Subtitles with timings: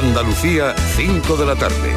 [0.00, 1.92] Andalucía, 5 de la tarde.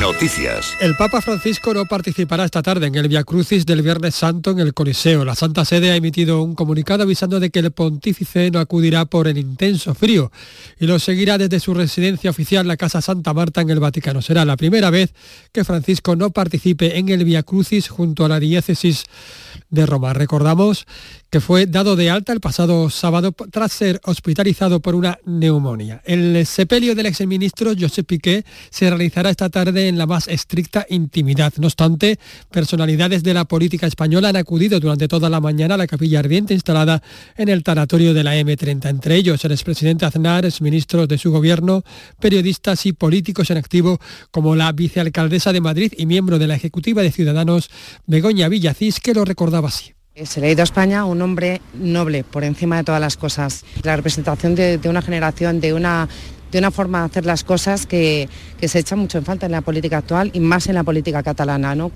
[0.00, 0.76] Noticias.
[0.80, 4.60] El Papa Francisco no participará esta tarde en el Via Crucis del Viernes Santo en
[4.60, 5.24] el Coliseo.
[5.24, 9.26] La Santa Sede ha emitido un comunicado avisando de que el pontífice no acudirá por
[9.26, 10.30] el intenso frío
[10.78, 14.22] y lo seguirá desde su residencia oficial, la Casa Santa Marta en el Vaticano.
[14.22, 15.12] Será la primera vez
[15.52, 19.04] que Francisco no participe en el Via Crucis junto a la diócesis
[19.68, 20.12] de Roma.
[20.12, 20.86] Recordamos
[21.30, 26.02] que fue dado de alta el pasado sábado tras ser hospitalizado por una neumonía.
[26.04, 31.52] El sepelio del exministro Josep Piqué se realizará esta tarde en la más estricta intimidad.
[31.58, 32.18] No obstante,
[32.50, 36.52] personalidades de la política española han acudido durante toda la mañana a la capilla ardiente
[36.52, 37.00] instalada
[37.36, 38.88] en el tanatorio de la M30.
[38.88, 41.84] Entre ellos, el expresidente Aznar, exministros de su gobierno,
[42.18, 44.00] periodistas y políticos en activo
[44.32, 47.70] como la vicealcaldesa de Madrid y miembro de la Ejecutiva de Ciudadanos,
[48.06, 49.94] Begoña Villacís, que lo recordaba así.
[50.16, 53.64] Se le ha ido a España un hombre noble por encima de todas las cosas.
[53.84, 56.08] La representación de, una generación, de una,
[56.50, 58.28] de una forma de hacer las cosas que,
[58.60, 61.74] se echa mucho en falta en la política actual y más en la política catalana.
[61.76, 61.92] ¿no?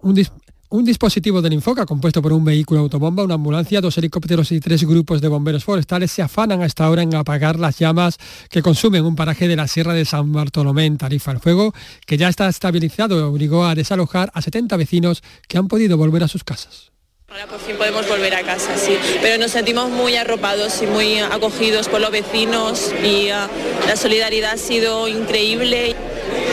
[0.00, 4.82] Un, dispositivo del Infoca compuesto por un vehículo autobomba, una ambulancia, dos helicópteros y tres
[4.82, 8.18] grupos de bomberos forestales se afanan a esta hora en apagar las llamas
[8.50, 11.30] que consumen un paraje de la Sierra de San Bartolomé en Tarifa.
[11.30, 11.72] El fuego,
[12.04, 16.28] que ya está estabilizado, obligó a desalojar a 70 vecinos que han podido volver a
[16.28, 16.93] sus casas.
[17.34, 21.18] Ahora por fin podemos volver a casa, sí, pero nos sentimos muy arropados y muy
[21.18, 23.48] acogidos por los vecinos y ah,
[23.88, 25.96] la solidaridad ha sido increíble.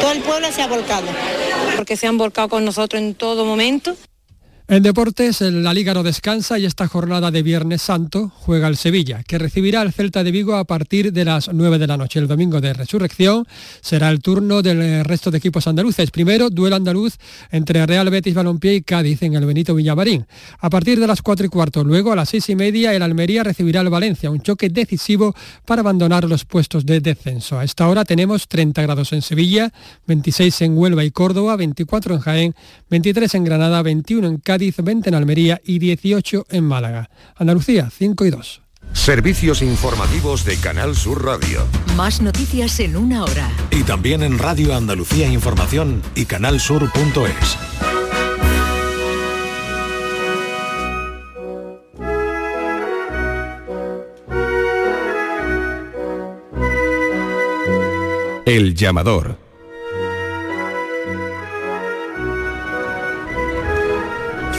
[0.02, 1.06] Todo el pueblo se ha volcado.
[1.76, 3.96] Porque se han volcado con nosotros en todo momento
[4.78, 9.22] en deportes, la Liga no descansa y esta jornada de Viernes Santo juega el Sevilla,
[9.22, 12.20] que recibirá al Celta de Vigo a partir de las 9 de la noche.
[12.20, 13.46] El domingo de resurrección
[13.82, 16.10] será el turno del resto de equipos andaluces.
[16.10, 17.18] Primero, duelo andaluz
[17.52, 20.26] entre Real Betis Balompié y Cádiz en el Benito Villamarín.
[20.60, 23.44] A partir de las 4 y cuarto, luego a las 6 y media, el Almería
[23.44, 25.36] recibirá al Valencia, un choque decisivo
[25.66, 27.60] para abandonar los puestos de descenso.
[27.60, 29.74] A esta hora tenemos 30 grados en Sevilla,
[30.08, 32.56] 26 en Huelva y Córdoba, 24 en Jaén,
[32.90, 37.10] 23 en Granada, 21 en Cádiz, 20 en Almería y 18 en Málaga.
[37.36, 38.62] Andalucía, 5 y 2.
[38.94, 41.66] Servicios informativos de Canal Sur Radio.
[41.96, 43.50] Más noticias en una hora.
[43.72, 47.58] Y también en Radio Andalucía Información y canalsur.es.
[58.46, 59.38] El llamador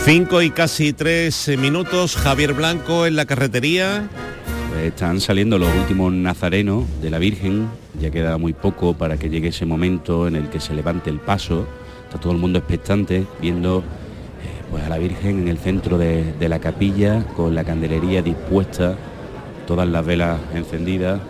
[0.04, 4.08] 5 y casi 3 minutos, Javier Blanco en la carretería.
[4.82, 7.68] Están saliendo los últimos nazarenos de la Virgen,
[8.00, 11.20] ya queda muy poco para que llegue ese momento en el que se levante el
[11.20, 11.68] paso.
[12.02, 13.82] Está todo el mundo expectante, viendo eh,
[14.72, 18.96] pues a la Virgen en el centro de, la capilla, con la candelería dispuesta,
[19.68, 21.20] todas las velas encendidas.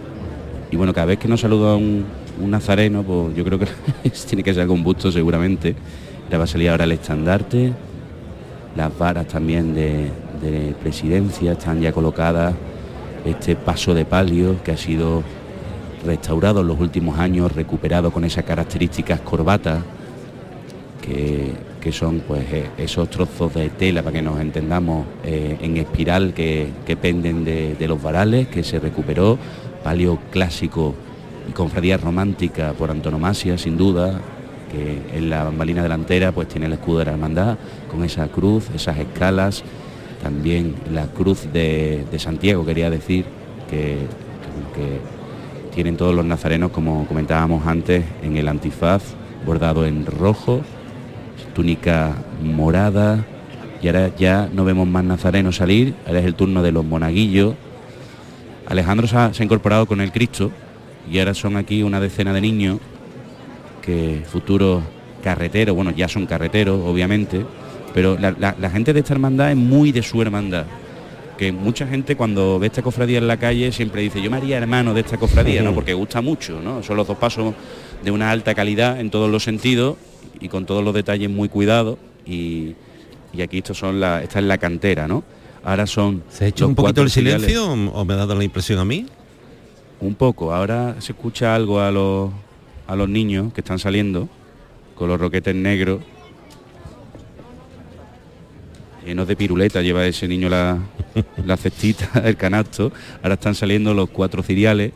[0.70, 2.06] Y bueno, cada vez que nos saluda un,
[2.40, 3.66] un nazareno, pues yo creo que
[4.28, 5.74] tiene que ser con busto seguramente.
[6.30, 7.74] Ya va a salir ahora el estandarte,
[8.76, 10.10] las varas también de,
[10.82, 12.54] presidencia están ya colocadas,
[13.24, 15.22] este paso de palio que ha sido
[16.04, 19.82] restaurado en los últimos años, recuperado con esas características corbatas,
[21.00, 26.32] que, son pues eh, esos trozos de tela, para que nos entendamos, eh, en espiral
[26.32, 29.38] que, penden de, de, los varales, que se recuperó,
[29.84, 30.94] palio clásico
[31.48, 34.20] y confradía romántica por antonomasia, sin duda,
[34.72, 37.58] que en la bambalina delantera pues tiene el escudo de la hermandad
[37.90, 39.62] con esa cruz, esas escalas,
[40.22, 43.24] también la cruz de, Santiago, quería decir,
[43.68, 43.98] que,
[45.74, 49.02] tienen todos los nazarenos, como comentábamos antes, en el antifaz,
[49.46, 50.60] bordado en rojo,
[51.54, 52.12] túnica
[52.42, 53.24] morada,
[53.80, 57.54] y ahora ya no vemos más nazarenos salir, ahora es el turno de los monaguillos.
[58.66, 60.50] Alejandro se ha incorporado con el Cristo
[61.10, 62.78] y ahora son aquí una decena de niños
[63.82, 64.82] que futuros
[65.22, 67.44] carreteros, bueno, ya son carreteros, obviamente,
[67.92, 70.64] pero la, gente de esta hermandad es muy de su hermandad.
[71.36, 74.58] Que mucha gente cuando ve esta cofradía en la calle siempre dice, yo me haría
[74.58, 75.74] hermano de esta cofradía, ¿no?
[75.74, 76.82] Porque gusta mucho, ¿no?
[76.82, 77.54] Son los dos pasos
[78.02, 79.96] de una alta calidad en todos los sentidos
[80.40, 81.98] y con todos los detalles muy cuidados.
[82.24, 82.74] Y,
[83.42, 85.24] aquí estos son la, esta es la cantera, ¿no?
[85.64, 86.22] Ahora son.
[86.28, 89.06] ¿Se ha hecho un poquito el silencio o me ha dado la impresión a mí?
[90.00, 92.30] Un poco, ahora se escucha algo a los
[92.86, 94.28] a los niños que están saliendo
[94.94, 96.00] con los roquetes negros
[99.04, 100.78] llenos de piruleta, lleva ese niño la,
[101.44, 102.92] la cestita, el canasto.
[103.22, 104.92] Ahora están saliendo los cuatro ciriales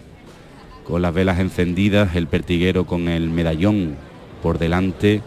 [0.84, 3.96] con las velas encendidas, el pertiguero con el medallón
[4.42, 5.22] por delante,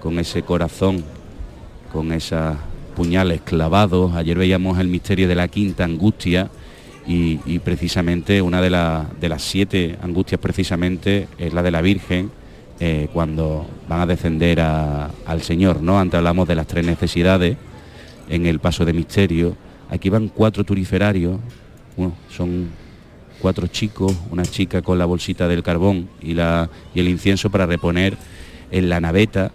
[0.00, 1.04] con ese corazón,
[1.92, 2.56] con esos
[2.94, 4.14] puñales clavados.
[4.14, 6.50] Ayer veíamos el misterio de la quinta angustia
[7.12, 8.70] y, precisamente una de,
[9.20, 12.30] de, las siete angustias precisamente es la de la Virgen
[12.78, 15.98] eh, cuando van a descender al Señor, ¿no?
[15.98, 17.56] Antes hablamos de las tres necesidades
[18.28, 19.56] en el paso de misterio.
[19.90, 21.40] Aquí van cuatro turiferarios,
[22.30, 22.68] son
[23.40, 27.66] cuatro chicos, una chica con la bolsita del carbón y, la, y el incienso para
[27.66, 28.16] reponer
[28.70, 29.50] en la naveta,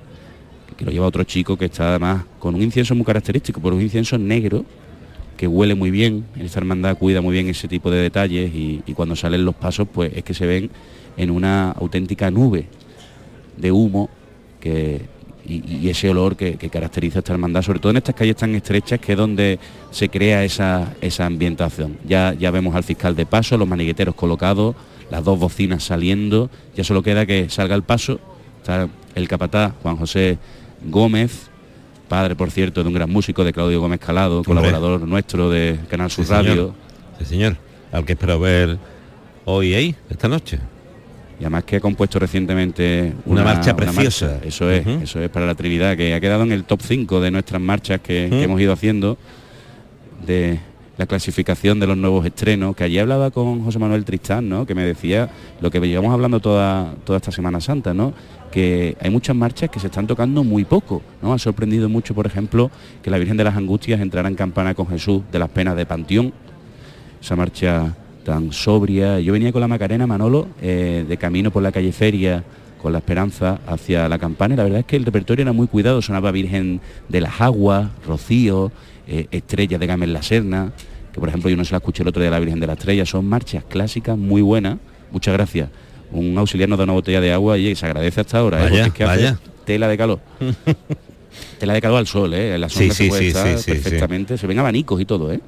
[0.75, 3.81] que lo lleva otro chico que está además con un incienso muy característico, por un
[3.81, 4.65] incienso negro
[5.37, 9.15] que huele muy bien, esta hermandad cuida muy bien ese tipo de detalles y, cuando
[9.15, 10.69] salen los pasos pues es que se ven
[11.17, 12.67] en una auténtica nube
[13.57, 14.09] de humo
[14.59, 15.01] que,
[15.45, 19.11] y, ese olor que, caracteriza esta hermandad, sobre todo en estas calles tan estrechas que
[19.11, 19.59] es donde
[19.91, 21.97] se crea esa, esa ambientación.
[22.05, 24.75] Ya, ya vemos al fiscal de paso, los manigueteros colocados,
[25.11, 28.19] las dos bocinas saliendo, ya solo queda que salga el paso,
[28.61, 30.37] está el capataz Juan José
[30.85, 31.49] Gómez,
[32.07, 36.09] padre, por cierto, de un gran músico, de Claudio Gómez Calado, colaborador nuestro de Canal
[36.09, 36.73] Sur Radio.
[37.19, 37.57] Sí, señor.
[37.91, 38.77] Al que espero ver
[39.45, 40.59] hoy ahí, esta noche.
[41.39, 44.39] Y además que ha compuesto recientemente una, marcha preciosa.
[44.43, 47.31] Eso es, eso es para la Trinidad, que ha quedado en el top 5 de
[47.31, 49.17] nuestras marchas que, hemos ido haciendo
[50.25, 50.59] de
[50.97, 54.65] la clasificación de los nuevos estrenos, que allí hablaba con José Manuel Tristán, ¿no?
[54.65, 55.29] que me decía
[55.59, 58.13] lo que llevamos hablando toda, toda esta Semana Santa, ¿no?
[58.55, 61.01] Que hay muchas marchas que se están tocando muy poco.
[61.21, 61.33] ¿no?
[61.33, 62.71] Ha sorprendido mucho, por ejemplo,
[63.03, 65.85] que la Virgen de las Angustias entrara en campana con Jesús de las penas de
[65.85, 66.31] Panteón.
[67.21, 67.93] Esa marcha
[68.23, 69.19] tan sobria.
[69.19, 72.45] Yo venía con la Macarena Manolo eh, de camino por la calle Feria
[72.81, 75.67] con la esperanza hacia la campana y la verdad es que el repertorio era muy
[75.67, 76.79] cuidado, sonaba Virgen
[77.09, 78.71] de las Aguas, Rocío,
[79.05, 80.71] eh, Estrella de Gamen la Serna,
[81.11, 82.73] que por ejemplo yo no se la escuché el otro día la Virgen de la
[82.73, 84.77] Estrella, son marchas clásicas muy buenas,
[85.11, 85.69] muchas gracias
[86.11, 88.69] un auxiliar nos da una botella de agua y se agradece hasta ahora, ¿eh?
[88.69, 89.35] porque es que hace
[89.65, 90.19] tela de calor.
[91.59, 92.57] tela de calor al sol, ¿eh?
[92.57, 94.37] la sombra se puede estar perfectamente.
[94.37, 95.39] Se ven abanicos y todo, ¿eh?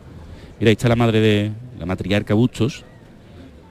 [0.60, 2.84] Mira, ahí está la madre de la matriarca Bustos.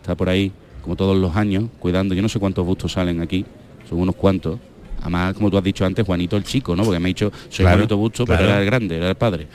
[0.00, 0.52] Está por ahí,
[0.82, 2.14] como todos los años, cuidando.
[2.14, 3.44] Yo no sé cuántos bustos salen aquí,
[3.88, 4.58] son unos cuantos.
[5.00, 6.84] Además, como tú has dicho antes, Juanito el chico, ¿no?
[6.84, 9.46] Porque me ha dicho, soy Juanito Busto, pero era el grande, era el padre.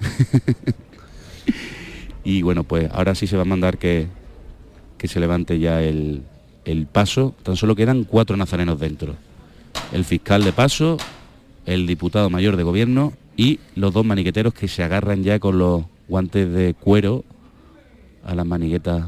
[2.24, 4.08] y bueno, pues ahora sí se va a mandar que,
[4.98, 6.22] que se levante ya el,
[6.64, 9.14] el paso, tan solo quedan cuatro nazarenos dentro.
[9.92, 10.96] El fiscal de paso,
[11.66, 15.84] el diputado mayor de gobierno y los dos maniqueteros que se agarran ya con los
[16.08, 17.24] guantes de cuero
[18.24, 19.06] a las maniguetas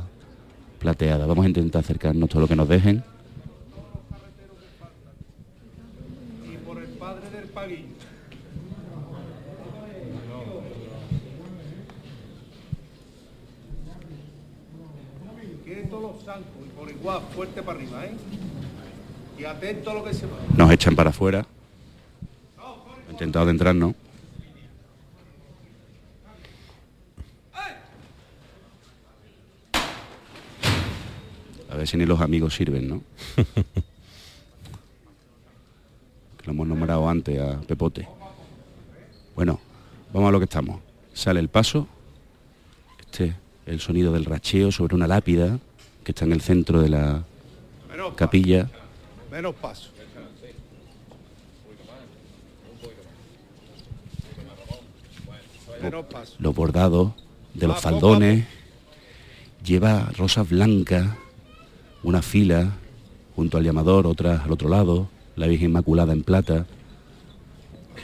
[0.79, 1.26] plateadas.
[1.26, 3.03] Vamos a intentar acercarnos todo lo que nos dejen.
[17.35, 18.17] Fuerte para arriba, ¿eh?
[19.38, 20.38] Y atento a lo que se va.
[20.56, 21.47] Nos echan para afuera.
[23.08, 23.94] He intentado entrar, ¿no?
[31.70, 33.03] A ver si ni los amigos sirven, ¿no?
[36.38, 38.08] que lo hemos nombrado antes a Pepote.
[39.35, 39.61] Bueno,
[40.12, 40.81] vamos a lo que estamos.
[41.12, 41.87] Sale el paso.
[43.00, 43.37] Este,
[43.67, 45.58] el sonido del racheo sobre una lápida
[46.06, 47.25] que está en el centro de la
[48.14, 48.70] capilla.
[49.29, 49.91] Menos paso.
[56.38, 57.11] Los bordados
[57.55, 58.47] de los faldones,
[59.64, 61.08] lleva rosas blancas,
[62.05, 62.75] una fila
[63.34, 66.67] junto al llamador, otra al otro lado, la Virgen Inmaculada en plata,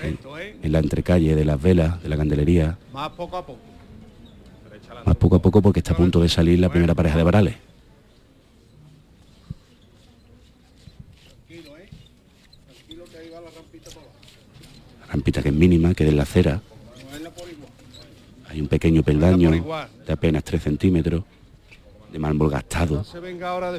[0.02, 0.18] en,
[0.60, 2.78] en la entrecalle de las velas, de la candelería.
[2.92, 3.60] Más poco a poco.
[5.06, 7.71] Más poco a poco porque está a punto de salir la primera pareja de varales.
[15.12, 16.60] Rampita que es mínima, que es de la acera.
[18.48, 19.50] Hay un pequeño peldaño
[20.06, 21.24] de apenas 3 centímetros,
[22.10, 23.04] de mármol gastado.
[23.44, 23.72] Ahora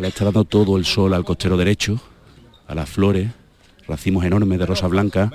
[0.00, 2.00] le está dando todo el sol al costero derecho,
[2.66, 3.30] a las flores,
[3.86, 5.30] racimos enormes de rosa blanca.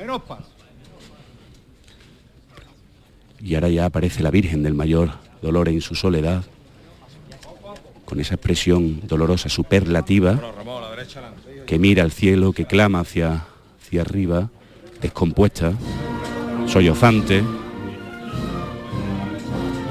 [3.39, 5.11] Y ahora ya aparece la Virgen del Mayor
[5.41, 6.43] Dolor en su soledad,
[8.05, 10.39] con esa expresión dolorosa, superlativa,
[11.65, 13.45] que mira al cielo, que clama hacia,
[13.81, 14.49] hacia arriba
[15.01, 15.73] descompuesta,
[16.67, 17.43] sollozante.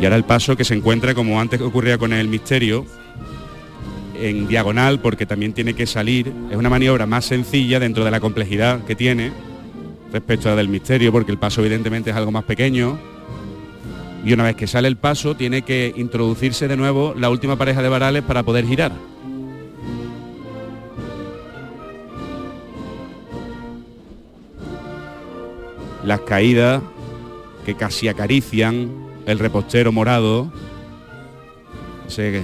[0.00, 2.86] Y ahora el paso que se encuentra, como antes ocurría con el misterio,
[4.18, 8.20] en diagonal, porque también tiene que salir, es una maniobra más sencilla dentro de la
[8.20, 9.32] complejidad que tiene
[10.12, 12.98] respecto a la del misterio, porque el paso evidentemente es algo más pequeño.
[14.24, 17.80] Y una vez que sale el paso, tiene que introducirse de nuevo la última pareja
[17.80, 18.92] de varales para poder girar.
[26.04, 26.83] Las caídas
[27.64, 28.90] que casi acarician
[29.26, 30.50] el repostero morado
[32.07, 32.42] ese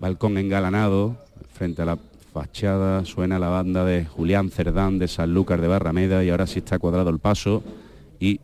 [0.00, 1.16] balcón engalanado
[1.52, 1.98] frente a la
[2.32, 6.78] fachada suena la banda de Julián Cerdán de Sanlúcar de Barrameda y ahora sí está
[6.78, 7.62] cuadrado el paso
[8.20, 8.40] y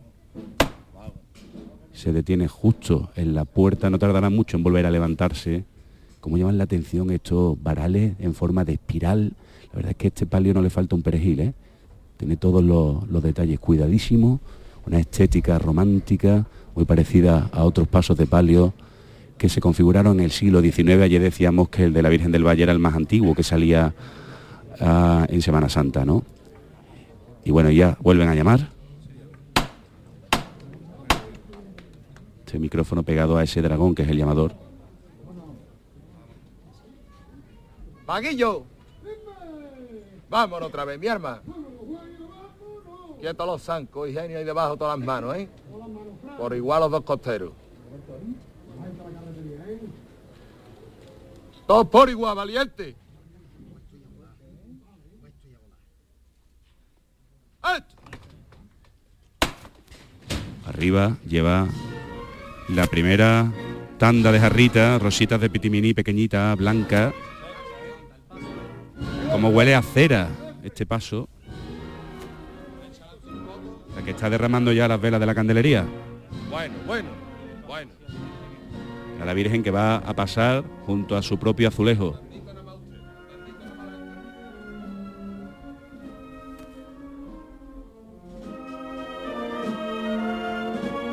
[1.93, 5.65] se detiene justo en la puerta, no tardará mucho en volver a levantarse.
[6.21, 9.33] Como llaman la atención estos varales en forma de espiral.
[9.71, 11.53] La verdad es que a este palio no le falta un perejil, ¿eh?
[12.19, 14.41] Tiene todos los, detalles cuidadísimos,
[14.85, 18.73] una estética romántica muy parecida a otros pasos de palio
[19.37, 21.01] que se configuraron en el siglo XIX.
[21.01, 23.93] Ayer decíamos que el de la Virgen del Valle era el más antiguo que salía
[24.81, 26.25] ah, en Semana Santa, ¿no?
[27.45, 28.69] Y bueno, ya vuelven a llamar.
[32.45, 34.53] Este micrófono pegado a ese dragón que es el llamador.
[38.05, 38.65] Paguillo.
[40.29, 41.41] Vámonos otra vez, mi arma.
[43.19, 45.49] Quieto los zancos y genio ahí debajo todas las manos, ¿eh?
[46.37, 47.51] Por igual los dos costeros.
[51.67, 52.95] Todos por igual, valiente.
[60.65, 61.67] Arriba lleva
[62.69, 63.51] la primera
[63.97, 67.13] tanda de jarritas, rositas de pitimini pequeñita, blanca.
[69.39, 70.27] Como huele a cera
[70.63, 71.29] este paso.
[73.95, 75.85] La que está derramando ya las velas de la candelería.
[76.49, 77.07] Bueno, bueno,
[77.65, 77.89] bueno.
[79.21, 82.19] A la Virgen que va a pasar junto a su propio azulejo.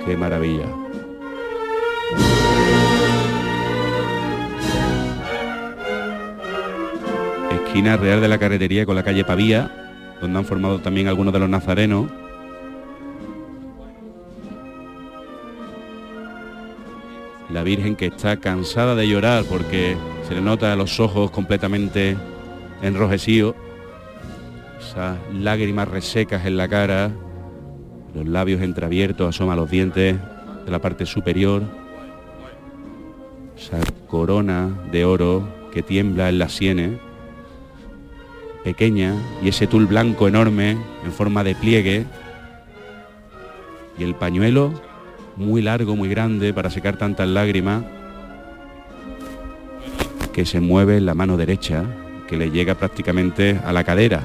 [0.05, 0.86] Qué maravilla.
[7.85, 9.71] Real de la Carretería con la calle Pavía,
[10.21, 12.11] donde han formado también algunos de los nazarenos.
[17.51, 19.95] La Virgen que está cansada de llorar porque
[20.27, 22.17] se le nota los ojos completamente
[22.81, 23.55] enrojecidos,
[24.81, 27.11] esas lágrimas resecas en la cara,
[28.15, 30.17] los labios entreabiertos, asoma los dientes
[30.65, 31.63] de la parte superior,
[33.57, 37.06] esa corona de oro que tiembla en las sienes,
[38.67, 40.73] pequeña, y ese tul blanco enorme
[41.05, 42.05] en forma de pliegue,
[43.97, 44.73] y el pañuelo
[45.37, 47.85] muy largo, muy grande para secar tantas lágrimas,
[50.33, 51.85] que se mueve en la mano derecha,
[52.27, 54.25] que le llega prácticamente a la cadera.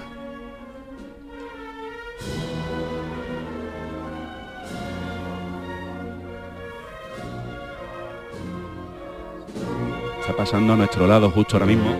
[10.19, 11.95] Está pasando a nuestro lado justo ahora mismo.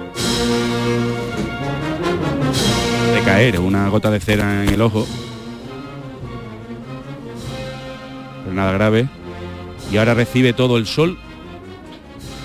[3.26, 5.08] Caer una gota de cera en el ojo.
[8.44, 9.08] Pero nada grave.
[9.92, 11.18] Y ahora recibe todo el sol.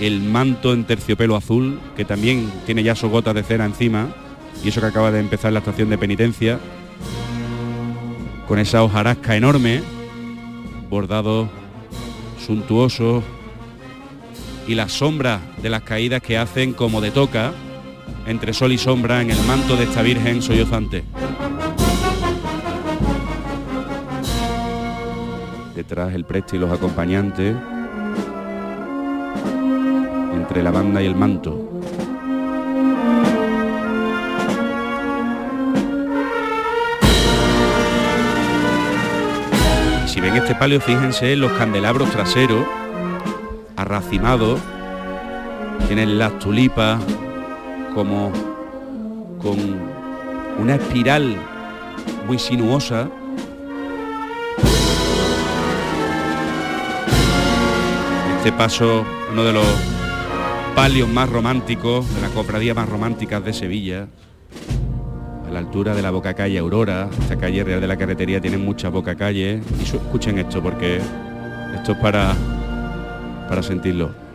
[0.01, 4.09] El manto en terciopelo azul, que también tiene ya sus gotas de cera encima.
[4.63, 6.59] Y eso que acaba de empezar la estación de penitencia.
[8.47, 9.83] Con esa hojarasca enorme.
[10.91, 11.49] Bordado
[12.47, 13.25] suntuoso,
[14.67, 17.53] y las sombras de las caídas que hacen como de toca
[18.27, 21.05] entre sol y sombra en el manto de esta Virgen sollozante.
[25.75, 27.57] Detrás el preste y los acompañantes,
[30.35, 31.71] entre la banda y el manto.
[40.07, 42.67] Si ven este palio, fíjense en los candelabros traseros
[43.77, 44.59] arracimados
[45.87, 47.01] tienen las tulipas
[47.97, 48.31] como
[49.41, 49.57] con
[50.61, 51.35] una espiral
[52.27, 53.09] muy sinuosa.
[58.37, 59.67] Este paso, uno de los
[60.75, 64.09] palios más románticos, de las cofradías más románticas de Sevilla,
[65.49, 68.59] a la altura de la Boca Calle Aurora, esta calle real de la carretería tiene
[68.59, 69.65] muchas Boca Calles.
[69.81, 71.01] Y escuchen esto porque
[71.75, 72.35] esto es para,
[73.49, 74.26] para sentirlo.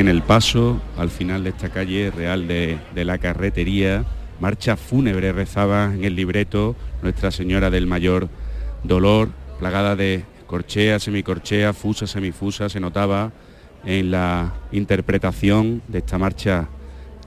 [0.00, 4.06] Detiene el paso al final de esta calle real de, de la carretería.
[4.40, 8.30] Marcha fúnebre rezaba en el libreto Nuestra Señora del Mayor.
[8.82, 9.28] Dolor,
[9.58, 13.32] plagada de corchea, semicorchea, fusa, semifusa, se notaba
[13.84, 16.68] en la interpretación de esta marcha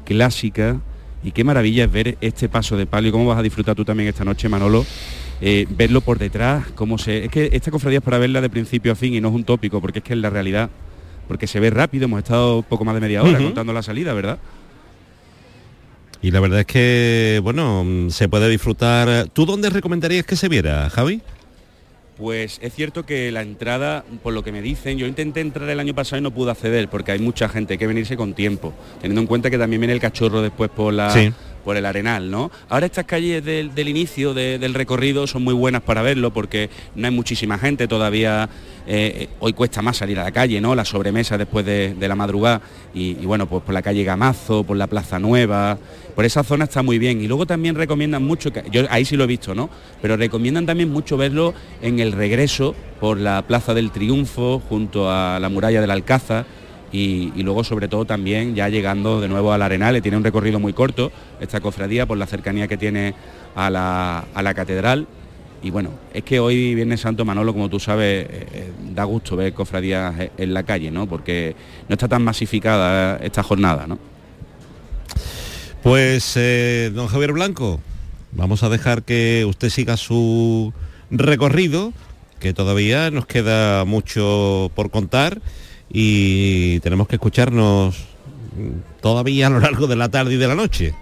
[0.03, 0.81] clásica.
[1.23, 4.09] Y qué maravilla es ver este paso de palio, cómo vas a disfrutar tú también
[4.09, 4.83] esta noche, Manolo,
[5.41, 7.25] eh, verlo por detrás, cómo se...
[7.25, 9.43] Es que esta cofradía es para verla de principio a fin y no es un
[9.43, 10.71] tópico, porque es que es la realidad,
[11.27, 14.39] porque se ve rápido, hemos estado poco más de media hora contando la salida, ¿verdad?
[16.21, 19.27] Y la verdad es que, bueno, se puede disfrutar.
[19.33, 21.21] ¿Tú dónde recomendarías que se viera, Javi?
[22.17, 25.79] Pues es cierto que la entrada, por lo que me dicen, yo intenté entrar el
[25.79, 28.73] año pasado y no pude acceder porque hay mucha gente, hay que venirse con tiempo,
[29.01, 31.33] teniendo en cuenta que también viene el cachorro después por la...
[31.63, 32.51] por el arenal, ¿no?
[32.69, 37.13] Ahora estas calles del, inicio del recorrido son muy buenas para verlo porque no hay
[37.13, 38.49] muchísima gente todavía,
[38.85, 40.75] eh, hoy cuesta más salir a la calle, ¿no?
[40.75, 42.61] La sobremesa después de, la madrugada
[42.93, 45.77] y, bueno, pues por la calle Gamazo, por la Plaza Nueva,
[46.15, 47.21] por esa zona está muy bien.
[47.21, 49.69] Y luego también recomiendan mucho, yo ahí sí lo he visto, ¿no?
[50.01, 55.39] Pero recomiendan también mucho verlo en el regreso por la Plaza del Triunfo, junto a
[55.39, 56.45] la muralla del Alcázar.
[56.93, 60.73] Y, luego sobre todo también ya llegando de nuevo al Arenal, tiene un recorrido muy
[60.73, 63.15] corto esta cofradía por la cercanía que tiene
[63.55, 65.07] a la, catedral.
[65.63, 69.35] Y bueno, es que hoy Viernes Santo Manolo, como tú sabes, eh, eh, da gusto
[69.35, 71.07] ver cofradías en la calle, ¿no?
[71.07, 71.55] Porque
[71.89, 73.97] no está tan masificada esta jornada, ¿no?
[75.81, 77.79] Pues, eh, don Javier Blanco,
[78.33, 80.73] vamos a dejar que usted siga su
[81.09, 81.91] recorrido,
[82.39, 85.41] que todavía nos queda mucho por contar
[85.93, 87.95] y tenemos que escucharnos
[88.99, 90.93] todavía a lo largo de la tarde y de la noche.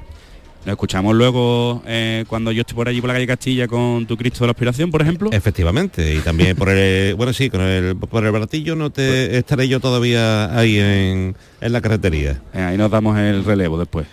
[0.64, 4.16] Lo escuchamos luego eh, cuando yo estoy por allí por la calle Castilla con tu
[4.16, 5.32] Cristo de la Aspiración, por ejemplo.
[5.32, 9.38] Efectivamente, y también por el, bueno sí, con el, por el baratillo no te pues-
[9.38, 12.42] estaré yo todavía ahí en, la carretería.
[12.54, 14.06] Eh, ahí nos damos el relevo después.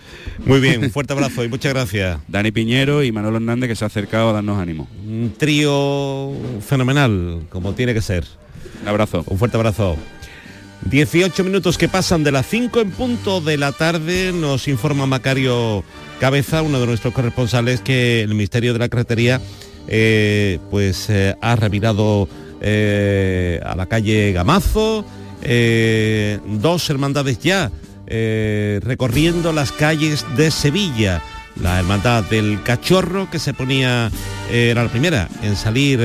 [0.47, 2.19] Muy bien, un fuerte abrazo y muchas gracias.
[2.29, 4.89] Dani Piñero y Manolo Hernández que se ha acercado a darnos ánimo.
[5.07, 6.33] Un trío
[6.67, 8.25] fenomenal, como tiene que ser.
[8.81, 9.23] Un abrazo.
[9.27, 9.99] Un fuerte abrazo.
[10.83, 15.85] 18 minutos que pasan de las 5 en punto de la tarde, nos informa Macario
[16.21, 19.41] Cabeza, uno de nuestros corresponsales, que el Ministerio de la Carretería
[19.89, 22.29] eh, pues eh, ha revirado
[22.61, 25.05] eh, a la calle Gamazo,
[25.41, 27.71] dos hermandades ya
[28.07, 31.23] recorriendo las calles de Sevilla.
[31.61, 34.11] La hermandad del cachorro que se ponía,
[34.51, 36.01] era la primera en salir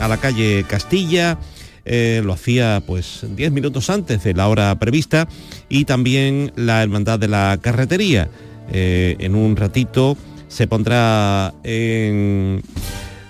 [0.00, 1.38] a la calle Castilla,
[1.84, 5.28] lo hacía pues 10 minutos antes de la hora prevista
[5.68, 8.28] y también la hermandad de la carretería
[8.72, 10.16] eh, en un ratito
[10.48, 12.62] se pondrá en,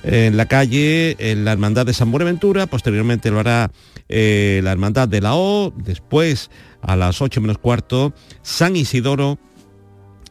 [0.02, 3.70] la calle en la Hermandad de San Buenaventura, posteriormente lo hará
[4.08, 6.50] eh, la Hermandad de la O, después
[6.82, 8.12] a las 8 menos cuarto,
[8.42, 9.38] San Isidoro,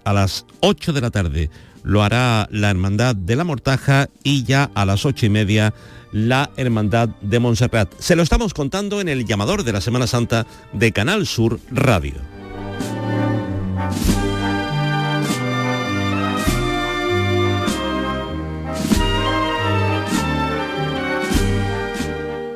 [0.03, 1.49] a las 8 de la tarde
[1.83, 5.73] lo hará la Hermandad de la Mortaja y ya a las ocho y media
[6.13, 7.91] la Hermandad de Montserrat.
[7.99, 12.13] Se lo estamos contando en el llamador de la Semana Santa de Canal Sur Radio.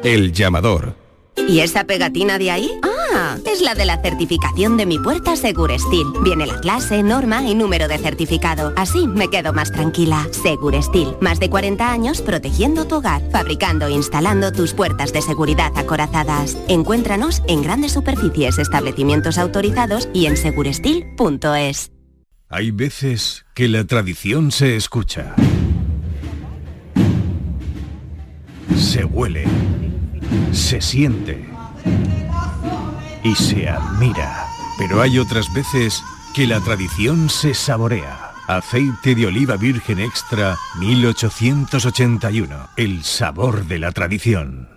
[0.03, 0.95] El llamador.
[1.49, 2.71] ¿Y esa pegatina de ahí?
[3.19, 6.05] Ah, es la de la certificación de mi puerta Segurestil.
[6.23, 8.73] Viene la clase, norma y número de certificado.
[8.75, 10.27] Así me quedo más tranquila.
[10.31, 15.71] Segurestil, más de 40 años protegiendo tu hogar, fabricando e instalando tus puertas de seguridad
[15.75, 16.57] acorazadas.
[16.67, 21.91] Encuéntranos en grandes superficies, establecimientos autorizados y en segurestil.es.
[22.49, 25.33] Hay veces que la tradición se escucha.
[28.77, 29.45] Se huele
[30.51, 31.45] se siente
[33.27, 34.47] y se admira.
[34.77, 36.01] Pero hay otras veces
[36.33, 38.31] que la tradición se saborea.
[38.47, 42.69] Aceite de oliva virgen extra 1881.
[42.77, 44.76] El sabor de la tradición.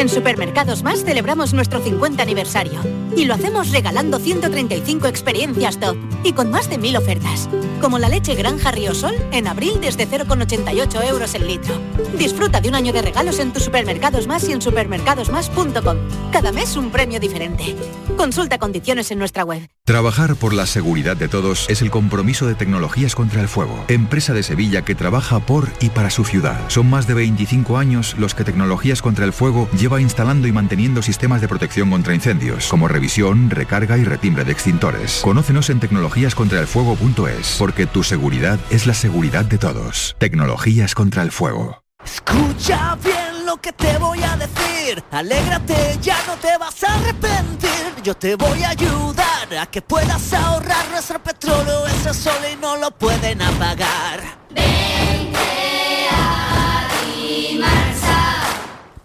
[0.00, 2.80] En Supermercados Más celebramos nuestro 50 aniversario
[3.14, 7.50] y lo hacemos regalando 135 experiencias top y con más de 1000 ofertas,
[7.82, 11.74] como la leche Granja Sol en abril desde 0,88 euros el litro.
[12.16, 15.96] Disfruta de un año de regalos en tus Supermercados Más y en supermercadosmás.com.
[16.32, 17.76] Cada mes un premio diferente.
[18.16, 19.68] Consulta condiciones en nuestra web.
[19.84, 24.32] Trabajar por la seguridad de todos es el compromiso de Tecnologías contra el Fuego, empresa
[24.32, 26.58] de Sevilla que trabaja por y para su ciudad.
[26.68, 31.02] Son más de 25 años los que Tecnologías contra el Fuego lleva instalando y manteniendo
[31.02, 35.20] sistemas de protección contra incendios, como revisión, recarga y retimbre de extintores.
[35.20, 40.14] Conócenos en tecnologíascontraelfuego.es, porque tu seguridad es la seguridad de todos.
[40.18, 41.82] Tecnologías contra el Fuego.
[42.04, 45.02] Escucha bien lo que te voy a decir.
[45.10, 47.70] Alégrate, ya no te vas a arrepentir.
[48.04, 51.84] Yo te voy a ayudar a que puedas ahorrar nuestro petróleo.
[51.88, 54.38] Ese sol y no lo pueden apagar.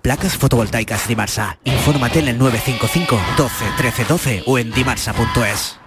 [0.06, 1.58] Placas fotovoltaicas Dimarsa.
[1.63, 5.80] Infórmate en el 955 12 13 12 o en dimarsa.es.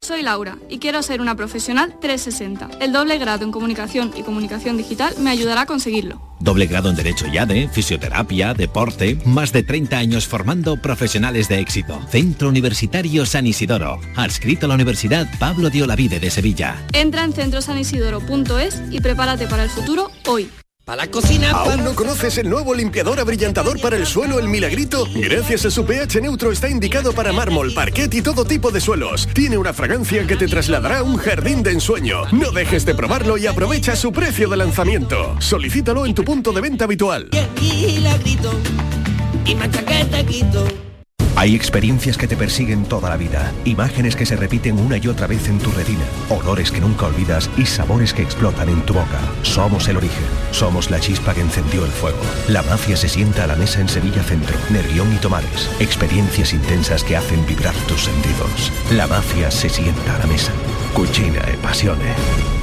[0.00, 2.70] Soy Laura y quiero ser una profesional 360.
[2.80, 6.22] El doble grado en comunicación y comunicación digital me ayudará a conseguirlo.
[6.40, 11.60] Doble grado en Derecho y ADE, Fisioterapia, Deporte, más de 30 años formando profesionales de
[11.60, 12.00] éxito.
[12.08, 16.82] Centro Universitario San Isidoro, adscrito a la Universidad Pablo de Olavide de Sevilla.
[16.94, 20.50] Entra en centrosanisidoro.es y prepárate para el futuro hoy.
[20.84, 21.52] Para la cocina.
[21.52, 25.06] ¿Aún no conoces el nuevo limpiador abrillantador para el suelo El Milagrito?
[25.14, 29.28] Gracias a su pH neutro está indicado para mármol, parquet y todo tipo de suelos.
[29.32, 32.24] Tiene una fragancia que te trasladará a un jardín de ensueño.
[32.32, 35.36] No dejes de probarlo y aprovecha su precio de lanzamiento.
[35.40, 37.30] Solicítalo en tu punto de venta habitual.
[37.60, 38.52] Milagrito
[39.46, 39.54] y.
[41.42, 45.26] Hay experiencias que te persiguen toda la vida, imágenes que se repiten una y otra
[45.26, 49.18] vez en tu retina, olores que nunca olvidas y sabores que explotan en tu boca.
[49.42, 52.20] Somos el origen, somos la chispa que encendió el fuego.
[52.46, 55.68] La mafia se sienta a la mesa en Sevilla Centro, Nervión y Tomares.
[55.80, 58.70] Experiencias intensas que hacen vibrar tus sentidos.
[58.92, 60.52] La mafia se sienta a la mesa.
[60.94, 62.61] Cucina e pasione.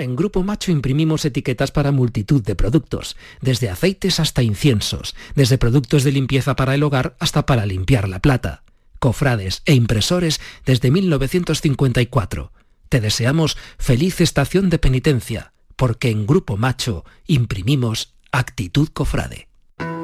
[0.00, 6.04] En Grupo Macho imprimimos etiquetas para multitud de productos, desde aceites hasta inciensos, desde productos
[6.04, 8.62] de limpieza para el hogar hasta para limpiar la plata,
[8.98, 12.50] cofrades e impresores desde 1954.
[12.88, 19.49] Te deseamos feliz estación de penitencia, porque en Grupo Macho imprimimos actitud cofrade.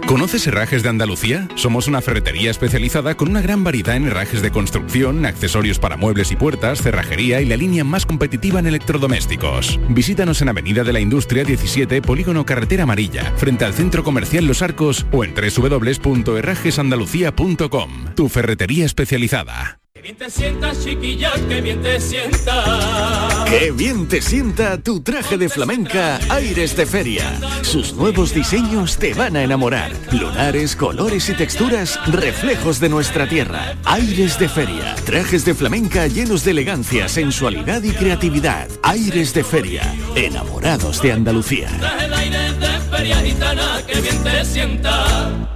[0.07, 1.49] ¿Conoces Herrajes de Andalucía?
[1.57, 6.31] Somos una ferretería especializada con una gran variedad en herrajes de construcción, accesorios para muebles
[6.31, 9.81] y puertas, cerrajería y la línea más competitiva en electrodomésticos.
[9.89, 14.63] Visítanos en Avenida de la Industria 17, Polígono Carretera Amarilla, frente al Centro Comercial Los
[14.63, 17.91] Arcos o en www.herrajesandalucía.com.
[18.15, 19.81] Tu ferretería especializada.
[19.97, 23.47] Qué bien te sientas, chiquilla, qué bien te sienta.
[23.49, 27.25] Qué bien te sienta tu traje de flamenca Aires de Feria.
[27.63, 29.91] Sus nuevos diseños te van a enamorar.
[30.13, 33.75] Lunares, colores y texturas, reflejos de nuestra tierra.
[33.87, 34.95] Aires de Feria.
[35.07, 38.69] Trajes de flamenca llenos de elegancia, sensualidad y creatividad.
[38.83, 39.95] Aires de Feria.
[40.15, 41.71] Enamorados de Andalucía.
[41.79, 45.56] Traje de aire de feria gitana, qué bien te sienta.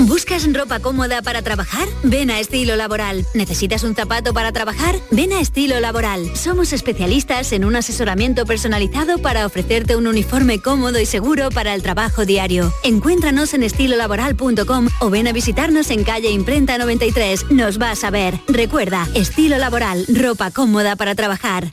[0.00, 1.88] ¿Buscas ropa cómoda para trabajar?
[2.04, 3.26] Ven a Estilo Laboral.
[3.34, 4.94] ¿Necesitas un zapato para trabajar?
[5.10, 6.36] Ven a Estilo Laboral.
[6.36, 11.82] Somos especialistas en un asesoramiento personalizado para ofrecerte un uniforme cómodo y seguro para el
[11.82, 12.72] trabajo diario.
[12.84, 17.50] Encuéntranos en estilolaboral.com o ven a visitarnos en calle Imprenta 93.
[17.50, 18.38] Nos vas a ver.
[18.46, 21.72] Recuerda, Estilo Laboral, ropa cómoda para trabajar.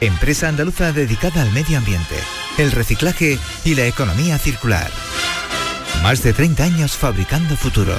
[0.00, 2.16] empresa andaluza dedicada al medio ambiente,
[2.58, 4.90] el reciclaje y la economía circular.
[6.02, 7.96] Más de 30 años fabricando futuro.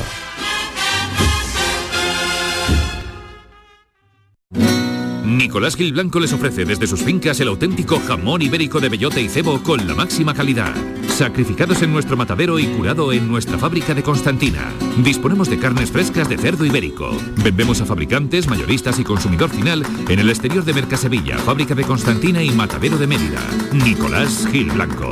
[5.40, 9.30] Nicolás Gil Blanco les ofrece desde sus fincas el auténtico jamón ibérico de bellota y
[9.30, 10.76] cebo con la máxima calidad.
[11.08, 14.70] Sacrificados en nuestro matadero y curado en nuestra fábrica de Constantina.
[14.98, 17.16] Disponemos de carnes frescas de cerdo ibérico.
[17.42, 22.44] Vendemos a fabricantes, mayoristas y consumidor final en el exterior de Mercasevilla, fábrica de Constantina
[22.44, 23.40] y matadero de Mérida.
[23.72, 25.10] Nicolás Gil Blanco.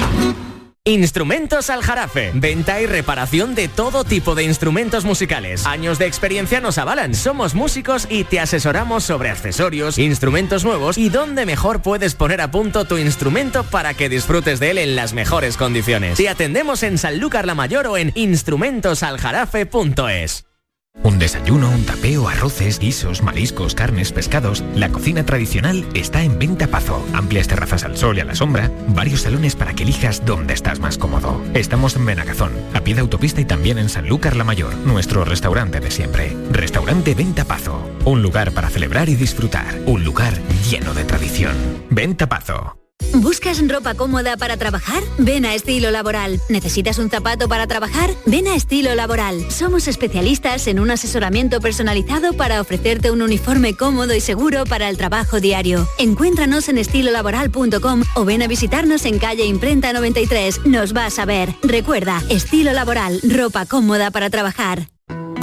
[0.88, 2.32] Instrumentos Aljarafe.
[2.34, 5.66] Venta y reparación de todo tipo de instrumentos musicales.
[5.66, 7.14] Años de experiencia nos avalan.
[7.14, 12.52] Somos músicos y te asesoramos sobre accesorios, instrumentos nuevos y dónde mejor puedes poner a
[12.52, 16.18] punto tu instrumento para que disfrutes de él en las mejores condiciones.
[16.18, 20.47] Te atendemos en Sanlúcar la Mayor o en instrumentosaljarafe.es.
[21.04, 24.64] Un desayuno, un tapeo, arroces, guisos, mariscos, carnes, pescados.
[24.76, 27.06] La cocina tradicional está en Venta Pazo.
[27.14, 28.72] Amplias terrazas al sol y a la sombra.
[28.90, 31.42] Varios salones para que elijas dónde estás más cómodo.
[31.54, 35.80] Estamos en Benagazón, a pie de autopista y también en Sanlúcar la Mayor, nuestro restaurante
[35.80, 36.36] de siempre.
[36.52, 37.82] Restaurante Venta Pazo.
[38.06, 39.80] Un lugar para celebrar y disfrutar.
[39.86, 40.34] Un lugar
[40.70, 41.56] lleno de tradición.
[41.90, 42.87] Ven Tapazo.
[43.22, 45.02] ¿Buscas ropa cómoda para trabajar?
[45.18, 46.40] Ven a Estilo Laboral.
[46.50, 48.12] ¿Necesitas un zapato para trabajar?
[48.26, 49.50] Ven a Estilo Laboral.
[49.52, 54.98] Somos especialistas en un asesoramiento personalizado para ofrecerte un uniforme cómodo y seguro para el
[54.98, 55.88] trabajo diario.
[55.98, 60.66] Encuéntranos en estilolaboral.com o ven a visitarnos en calle Imprenta 93.
[60.66, 61.56] Nos vas a ver.
[61.64, 64.97] Recuerda, Estilo Laboral, ropa cómoda para trabajar.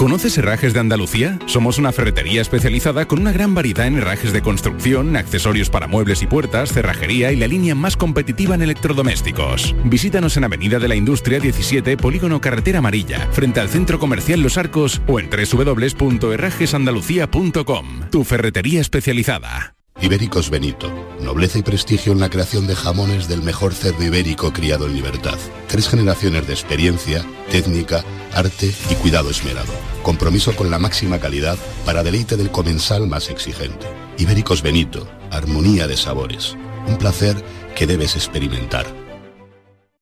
[0.05, 1.39] ¿Conoces Herrajes de Andalucía?
[1.47, 6.21] Somos una ferretería especializada con una gran variedad en herrajes de construcción, accesorios para muebles
[6.21, 9.75] y puertas, cerrajería y la línea más competitiva en electrodomésticos.
[9.85, 14.59] Visítanos en Avenida de la Industria 17, Polígono Carretera Amarilla, frente al Centro Comercial Los
[14.59, 18.11] Arcos o en www.herrajesandalucía.com.
[18.11, 19.75] Tu ferretería especializada.
[20.05, 20.93] Ibéricos Benito.
[21.19, 25.39] Nobleza y prestigio en la creación de jamones del mejor cerdo ibérico criado en libertad.
[25.67, 29.73] Tres generaciones de experiencia, técnica, arte y cuidado esmerado.
[30.03, 33.87] Compromiso con la máxima calidad para deleite del comensal más exigente.
[34.19, 35.09] Ibéricos Benito.
[35.31, 36.55] Armonía de sabores.
[36.87, 37.43] Un placer
[37.75, 39.04] que debes experimentar.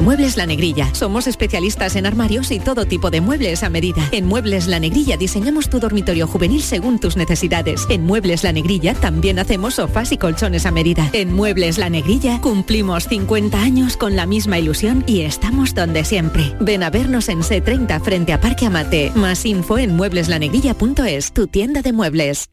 [0.02, 0.92] Muebles La Negrilla.
[0.94, 4.02] Somos especialistas en armarios y todo tipo de muebles a medida.
[4.10, 7.86] En Muebles La Negrilla diseñamos tu dormitorio juvenil según tus necesidades.
[7.88, 11.08] En Muebles La Negrilla también hacemos sofás y colchones a medida.
[11.12, 16.52] En Muebles La Negrilla cumplimos 50 años con la misma ilusión y estamos donde siempre.
[16.58, 19.12] Ven a vernos en C30 frente a Parque Amate.
[19.14, 22.50] Más info en muebleslanegrilla.es, tu tienda de muebles.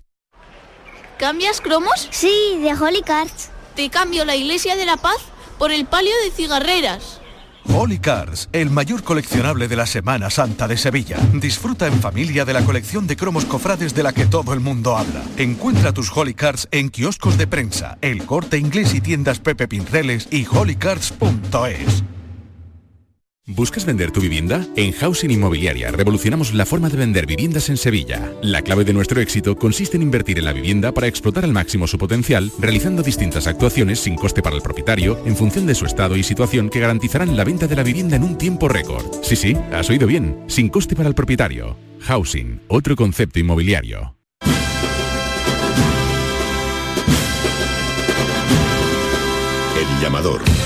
[1.18, 2.10] ¿Cambias cromos?
[2.12, 3.50] Sí, de Holy Cards.
[3.76, 5.18] Te cambio la Iglesia de la Paz
[5.58, 7.19] por el palio de cigarreras.
[7.74, 11.18] Holy Cars, el mayor coleccionable de la Semana Santa de Sevilla.
[11.34, 14.98] Disfruta en familia de la colección de cromos cofrades de la que todo el mundo
[14.98, 15.22] habla.
[15.38, 20.28] Encuentra tus Holy Cars en kioscos de prensa, el corte inglés y tiendas Pepe Pinceles
[20.32, 22.04] y holycars.es.
[23.52, 24.64] ¿Buscas vender tu vivienda?
[24.76, 28.32] En Housing Inmobiliaria revolucionamos la forma de vender viviendas en Sevilla.
[28.44, 31.88] La clave de nuestro éxito consiste en invertir en la vivienda para explotar al máximo
[31.88, 36.16] su potencial, realizando distintas actuaciones sin coste para el propietario, en función de su estado
[36.16, 39.08] y situación que garantizarán la venta de la vivienda en un tiempo récord.
[39.24, 41.76] Sí, sí, has oído bien, sin coste para el propietario.
[42.02, 44.16] Housing, otro concepto inmobiliario.
[49.76, 50.59] El llamador.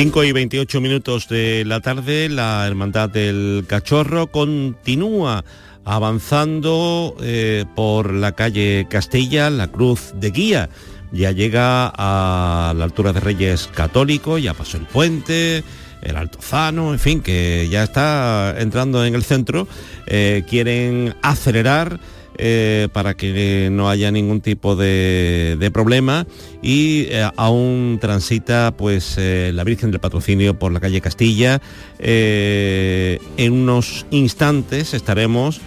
[0.00, 5.44] Cinco y 28 minutos de la tarde, la Hermandad del Cachorro continúa
[5.84, 10.70] avanzando eh, por la calle Castilla, la Cruz de Guía.
[11.10, 15.64] Ya llega a la altura de Reyes Católicos, ya pasó el puente,
[16.02, 19.66] el Altozano, en fin, que ya está entrando en el centro.
[20.06, 21.98] Eh, quieren acelerar
[22.40, 26.24] eh, para que no haya ningún tipo de, problema
[26.62, 31.60] y eh, aún transita pues eh, la Virgen del Patrocinio por la calle Castilla.
[31.98, 35.60] En unos instantes estaremos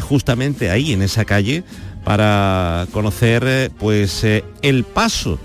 [0.00, 1.62] justamente ahí en esa calle
[2.04, 4.24] para conocer pues
[4.62, 5.38] el paso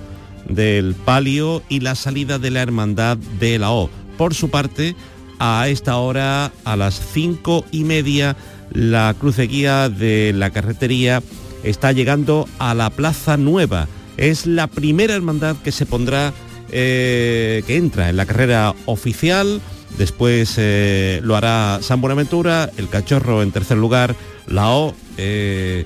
[0.47, 3.89] del palio y la salida de la hermandad de la O.
[4.17, 4.95] Por su parte,
[5.39, 8.35] a esta hora, a las cinco y media,
[8.71, 11.21] la cruz de la carretería
[11.63, 13.87] está llegando a la Plaza Nueva.
[14.17, 16.33] Es la primera hermandad que se pondrá,
[16.71, 19.61] eh, que entra en la carrera oficial.
[19.97, 24.15] Después eh, lo hará San Buenaventura, el Cachorro en tercer lugar,
[24.47, 24.95] la O.
[25.17, 25.85] eh,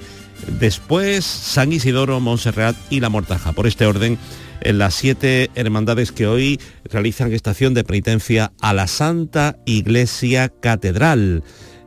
[0.59, 3.53] después San Isidoro, Montserrat y la Mortaja.
[3.53, 4.17] Por este orden,
[4.61, 11.43] en las siete hermandades que hoy realizan estación de penitencia a la Santa Iglesia Catedral.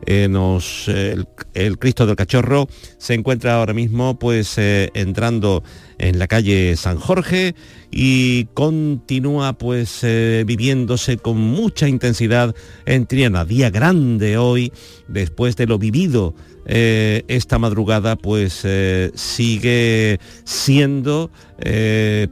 [0.09, 5.63] Eh, nos, el, Cristo del Cachorro se encuentra ahora mismo pues eh, entrando
[5.97, 7.55] en la calle San Jorge
[7.91, 13.43] y continúa pues eh, viviéndose con mucha intensidad en Triana.
[13.43, 14.71] Día grande hoy,
[15.09, 16.33] después de lo vivido
[16.69, 18.67] esta madrugada, pues
[19.15, 21.31] sigue siendo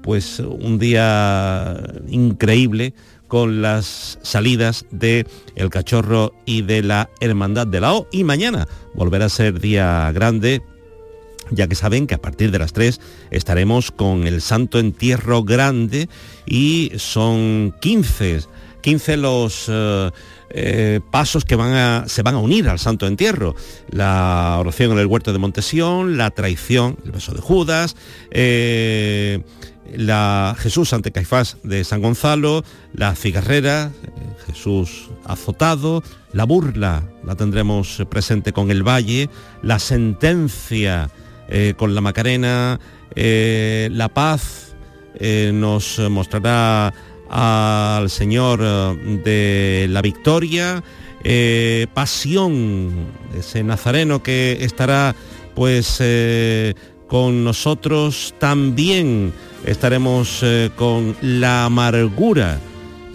[0.02, 2.94] pues un día increíble
[3.28, 8.08] con las salidas de El Cachorro y de la Hermandad de la O.
[8.12, 10.62] Y mañana volverá a ser día grande
[11.52, 13.00] ya que saben que a partir de las 3
[13.32, 16.10] estaremos con el Santo Entierro Grande
[16.46, 18.42] y son 15,
[18.82, 20.12] 15 los eh,
[20.50, 23.56] eh, pasos que van se van a unir al Santo Entierro.
[23.90, 27.96] La oración en el huerto de Montesión, la traición, el beso de Judas,
[28.32, 29.44] eh,
[29.94, 33.92] la Jesús ante Caifás de San Gonzalo, la cigarrera,
[34.48, 39.30] Jesús azotado, la burla la tendremos presente con el Valle,
[39.62, 41.10] la sentencia
[41.78, 42.80] con la Macarena,
[43.16, 44.76] la paz
[45.54, 46.94] nos mostrará
[47.30, 48.60] al Señor
[49.24, 50.84] de la Victoria,
[51.94, 55.16] pasión, ese nazareno que estará
[55.56, 56.02] pues
[57.08, 59.32] con nosotros también
[59.66, 62.60] estaremos eh, con la amargura,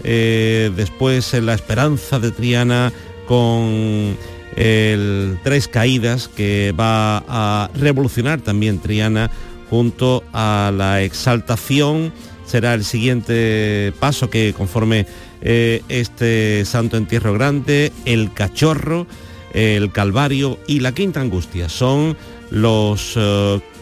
[0.03, 2.91] eh, después en la esperanza de Triana
[3.27, 4.17] con
[4.55, 9.29] el Tres Caídas que va a revolucionar también Triana
[9.69, 12.11] junto a la exaltación.
[12.45, 15.05] Será el siguiente paso que conforme
[15.41, 19.07] eh, este Santo Entierro Grande, el Cachorro,
[19.53, 21.69] el Calvario y la Quinta Angustia.
[21.69, 22.17] Son
[22.49, 23.17] los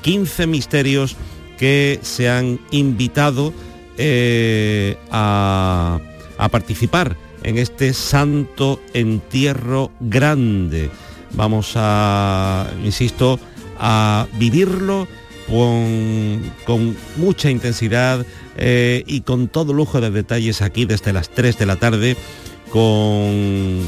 [0.02, 1.16] 15 misterios
[1.58, 3.54] que se han invitado
[3.98, 6.00] eh, a,
[6.52, 10.90] participar en este santo entierro grande.
[11.34, 13.40] Vamos a, insisto,
[13.78, 15.06] a vivirlo
[15.48, 21.66] con, mucha intensidad eh, y con todo lujo de detalles aquí desde las 3 de
[21.66, 22.16] la tarde
[22.69, 23.82] con,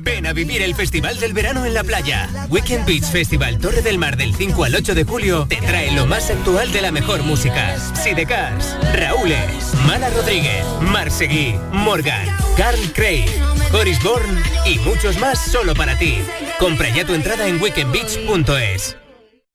[0.00, 2.28] Ven a vivir el Festival del Verano en la playa.
[2.48, 6.06] Weekend Beach Festival Torre del Mar del 5 al 8 de julio te trae lo
[6.06, 7.78] más actual de la mejor música.
[7.94, 12.26] Sidecars, Raúles, Mala Rodríguez, Marseguí, Morgan,
[12.56, 13.28] Carl Craig,
[13.70, 16.18] Boris Bourne y muchos más solo para ti.
[16.58, 18.96] Compra ya tu entrada en weekendbeach.es.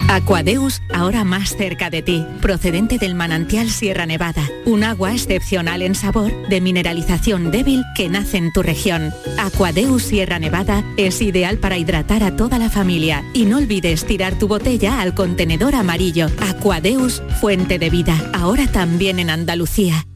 [0.09, 5.93] Aquadeus, ahora más cerca de ti, procedente del manantial Sierra Nevada, un agua excepcional en
[5.93, 9.13] sabor, de mineralización débil que nace en tu región.
[9.37, 14.33] Aquadeus Sierra Nevada es ideal para hidratar a toda la familia y no olvides tirar
[14.39, 16.25] tu botella al contenedor amarillo.
[16.39, 20.07] Aquadeus, fuente de vida, ahora también en Andalucía.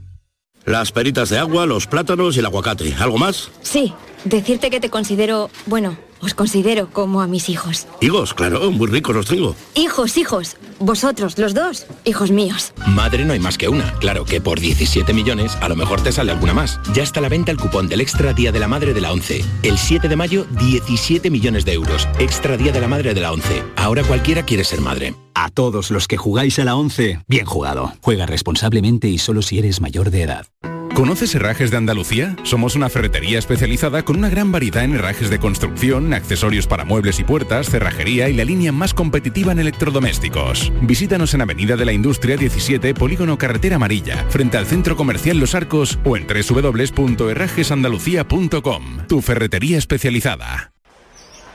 [0.66, 2.96] Las peritas de agua, los plátanos y el aguacate.
[2.96, 3.52] ¿Algo más?
[3.62, 3.94] Sí,
[4.26, 7.88] decirte que te considero, bueno, os considero como a mis hijos.
[8.02, 9.56] Higos, claro, muy ricos los tengo.
[9.76, 10.58] Hijos, hijos.
[10.80, 12.74] Vosotros, los dos, hijos míos.
[12.88, 13.94] Madre no hay más que una.
[14.00, 16.80] Claro que por 17 millones a lo mejor te sale alguna más.
[16.94, 19.12] Ya está a la venta el cupón del Extra Día de la Madre de la
[19.12, 19.44] 11.
[19.64, 22.08] El 7 de mayo, 17 millones de euros.
[22.20, 23.64] Extra Día de la Madre de la 11.
[23.76, 25.16] Ahora cualquiera quiere ser madre.
[25.36, 27.94] A todos los que jugáis a la 11, bien jugado.
[28.02, 30.46] Juega responsablemente y solo si eres mayor de edad.
[30.94, 32.36] ¿Conoces Herrajes de Andalucía?
[32.44, 37.20] Somos una ferretería especializada con una gran variedad en herrajes de construcción, accesorios para muebles
[37.20, 40.72] y puertas, cerrajería y la línea más competitiva en electrodomésticos.
[40.84, 45.56] Visítanos en Avenida de la Industria 17, Polígono Carretera Amarilla, frente al Centro Comercial Los
[45.56, 49.08] Arcos o en www.herrajesandalucía.com.
[49.08, 50.74] Tu ferretería especializada.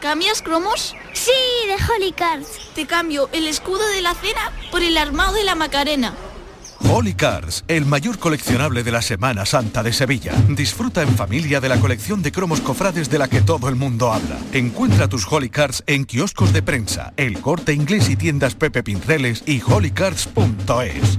[0.01, 0.97] ¿Cambias cromos?
[1.13, 1.31] Sí,
[1.69, 2.73] de Holy Cards.
[2.75, 6.13] Te cambio el escudo de la cena por el armado de la Macarena.
[6.81, 10.33] Holy Cars, el mayor coleccionable de la Semana Santa de Sevilla.
[10.49, 14.13] Disfruta en familia de la colección de cromos cofrades de la que todo el mundo
[14.13, 14.39] habla.
[14.53, 19.43] Encuentra tus Holy Cars en kioscos de prensa, el corte inglés y tiendas Pepe Pinceles
[19.47, 21.19] y holycars.es.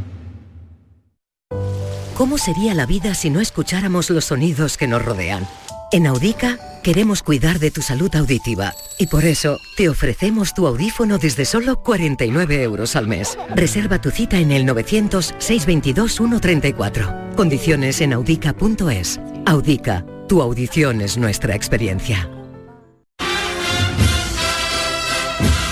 [2.16, 5.48] ¿Cómo sería la vida si no escucháramos los sonidos que nos rodean?
[5.92, 11.18] En Audica queremos cuidar de tu salud auditiva y por eso te ofrecemos tu audífono
[11.18, 13.36] desde solo 49 euros al mes.
[13.56, 17.34] Reserva tu cita en el 900-622-134.
[17.36, 19.20] Condiciones en audica.es.
[19.46, 22.30] Audica, tu audición es nuestra experiencia.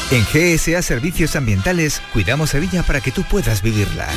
[0.09, 4.07] En GSA Servicios Ambientales cuidamos Sevilla para que tú puedas vivirla.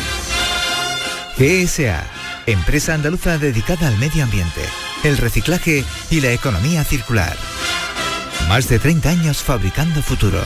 [1.36, 2.04] GSA,
[2.46, 4.60] empresa andaluza dedicada al medio ambiente,
[5.04, 7.36] el reciclaje y la economía circular.
[8.48, 10.42] Más de 30 años fabricando futuro.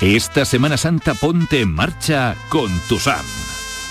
[0.00, 3.24] Esta Semana Santa ponte en marcha con tu SAM.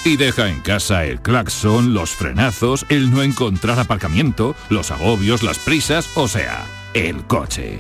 [0.06, 5.60] Y deja en casa el claxon, los frenazos, el no encontrar aparcamiento, los agobios, las
[5.60, 7.80] prisas, o sea, el coche.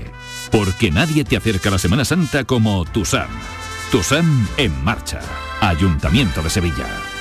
[0.52, 3.30] Porque nadie te acerca a la Semana Santa como tu SAM.
[3.92, 4.02] Tu
[4.58, 5.20] en marcha.
[5.60, 7.13] Ayuntamiento de Sevilla.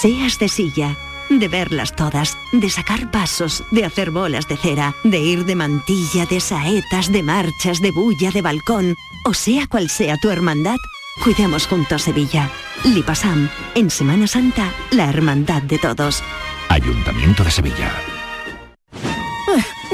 [0.00, 0.96] Seas de silla,
[1.28, 6.26] de verlas todas, de sacar pasos, de hacer bolas de cera, de ir de mantilla,
[6.26, 10.76] de saetas, de marchas, de bulla, de balcón, o sea cual sea tu hermandad,
[11.22, 12.50] cuidemos juntos Sevilla.
[12.84, 16.22] Lipasam, en Semana Santa, la hermandad de todos.
[16.68, 17.92] Ayuntamiento de Sevilla.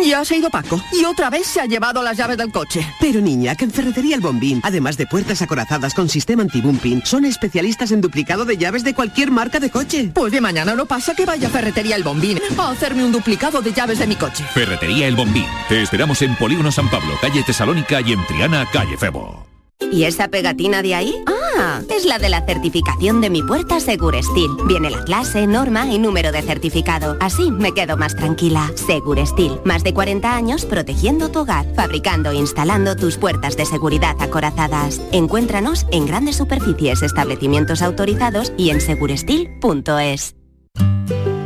[0.06, 2.86] Ya se ha ido Paco y otra vez se ha llevado las llaves del coche.
[3.00, 7.24] Pero niña, que en Ferretería El Bombín, además de puertas acorazadas con sistema anti-bumping, son
[7.24, 10.10] especialistas en duplicado de llaves de cualquier marca de coche.
[10.14, 13.60] Pues de mañana no pasa que vaya a Ferretería El Bombín a hacerme un duplicado
[13.60, 14.44] de llaves de mi coche.
[14.54, 15.46] Ferretería El Bombín.
[15.68, 19.57] Te esperamos en Polígono San Pablo, calle Tesalónica y en Triana, calle Febo.
[19.90, 21.14] ¿Y esa pegatina de ahí?
[21.26, 24.50] Ah, es la de la certificación de mi puerta Segurestil.
[24.66, 27.16] Viene la clase, norma y número de certificado.
[27.20, 28.70] Así me quedo más tranquila.
[28.74, 34.16] Segurestil, más de 40 años protegiendo tu hogar, fabricando e instalando tus puertas de seguridad
[34.20, 35.00] acorazadas.
[35.12, 40.37] Encuéntranos en grandes superficies, establecimientos autorizados y en segurestil.es.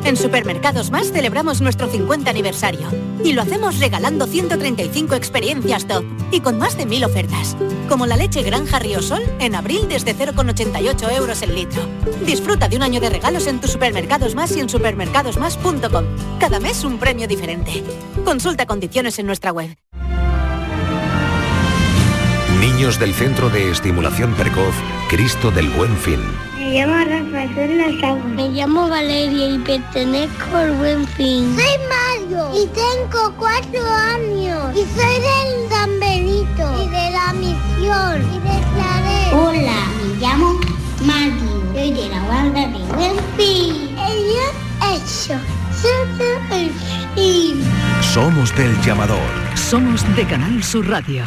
[0.04, 2.88] En Supermercados Más celebramos nuestro 50 aniversario
[3.24, 7.56] y lo hacemos regalando 135 experiencias top y con más de 1000 ofertas,
[7.88, 11.82] como la leche Granja Riosol en abril desde 0,88 euros el litro.
[12.26, 16.04] Disfruta de un año de regalos en tus Supermercados Más y en supermercadosmás.com.
[16.40, 17.84] Cada mes un premio diferente.
[18.24, 19.76] Consulta condiciones en nuestra web.
[22.60, 24.74] Niños del Centro de Estimulación Precoz
[25.08, 26.20] Cristo del Buen Fin.
[26.72, 28.24] Me llamo Rafael Aguas.
[28.34, 31.54] Me llamo Valeria y pertenezco al Buen Fin.
[31.54, 34.74] Soy Mario y tengo cuatro años.
[34.74, 39.34] Y soy del San Benito y de la misión y declaré.
[39.34, 40.58] Hola, me llamo
[41.04, 41.74] Maggie.
[41.74, 43.94] Soy de la banda de Wendy.
[44.08, 45.34] Ella hecho.
[46.52, 46.70] el
[47.14, 47.62] fin.
[48.14, 49.18] Somos del llamador.
[49.56, 51.22] Somos de Canal Sur Radio.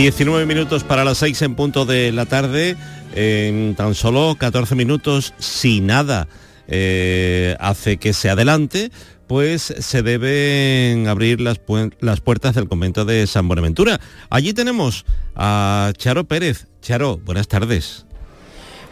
[0.00, 2.74] ...19 minutos para las 6 en punto de la tarde...
[3.14, 6.26] ...en tan solo 14 minutos, si nada
[6.68, 8.90] eh, hace que se adelante...
[9.26, 11.60] pues se deben abrir las,
[12.00, 14.00] las puertas del convento de San Buenaventura.
[14.30, 15.04] Allí tenemos
[15.36, 16.66] a Charo Pérez.
[16.80, 18.06] Charo, buenas tardes.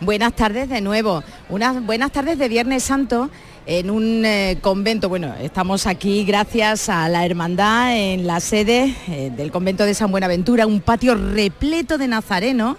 [0.00, 1.24] Buenas tardes de nuevo.
[1.48, 3.30] Unas buenas tardes de Viernes Santo
[3.68, 5.10] en un eh, convento.
[5.10, 10.10] Bueno, estamos aquí gracias a la hermandad en la sede eh, del convento de San
[10.10, 12.78] Buenaventura, un patio repleto de nazarenos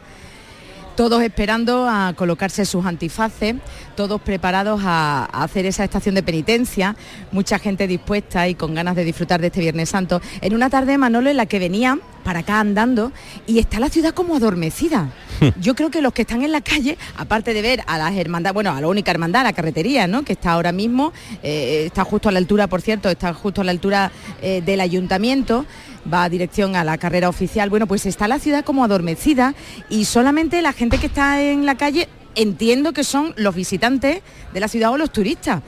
[0.99, 3.55] todos esperando a colocarse sus antifaces,
[3.95, 6.97] todos preparados a, hacer esa estación de penitencia,
[7.31, 10.97] mucha gente dispuesta y con ganas de disfrutar de este Viernes Santo, en una tarde,
[10.97, 13.13] Manolo, en la que venían para acá andando
[13.47, 15.09] y está la ciudad como adormecida.
[15.61, 18.53] Yo creo que los que están en la calle, aparte de ver a las hermandades,
[18.53, 20.23] bueno, a la única hermandad, la carretería, ¿no?
[20.23, 23.63] Que está ahora mismo, eh, está justo a la altura, por cierto, está justo a
[23.63, 25.65] la altura eh, del ayuntamiento,
[26.11, 27.69] va a dirección a la carrera oficial.
[27.69, 29.53] Bueno, pues está la ciudad como adormecida
[29.89, 34.21] y solamente la gente que está en la calle entiendo que son los visitantes
[34.53, 35.61] de la ciudad o los turistas.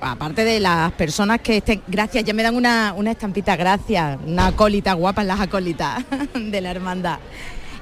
[0.00, 4.92] Aparte de las personas que estén, gracias, ya me dan una, estampita, gracias, una acólita
[4.92, 6.04] guapa las acólitas
[6.34, 7.20] de la hermandad.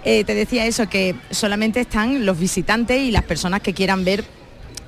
[0.05, 4.25] Eh, te decía eso, que solamente están los visitantes y las personas que quieran ver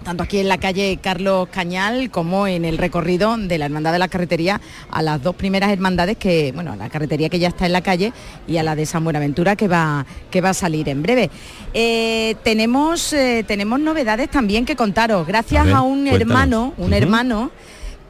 [0.04, 3.98] tanto aquí en la calle Carlos Cañal como en el recorrido de la Hermandad de
[3.98, 7.66] la Carretería a las dos primeras hermandades que, bueno, a la carretería que ya está
[7.66, 8.12] en la calle
[8.46, 11.30] y a la de San Buenaventura que va, que va a salir en breve.
[11.72, 17.50] Eh, tenemos, eh, tenemos novedades también que contaros, gracias a, un hermano, un hermano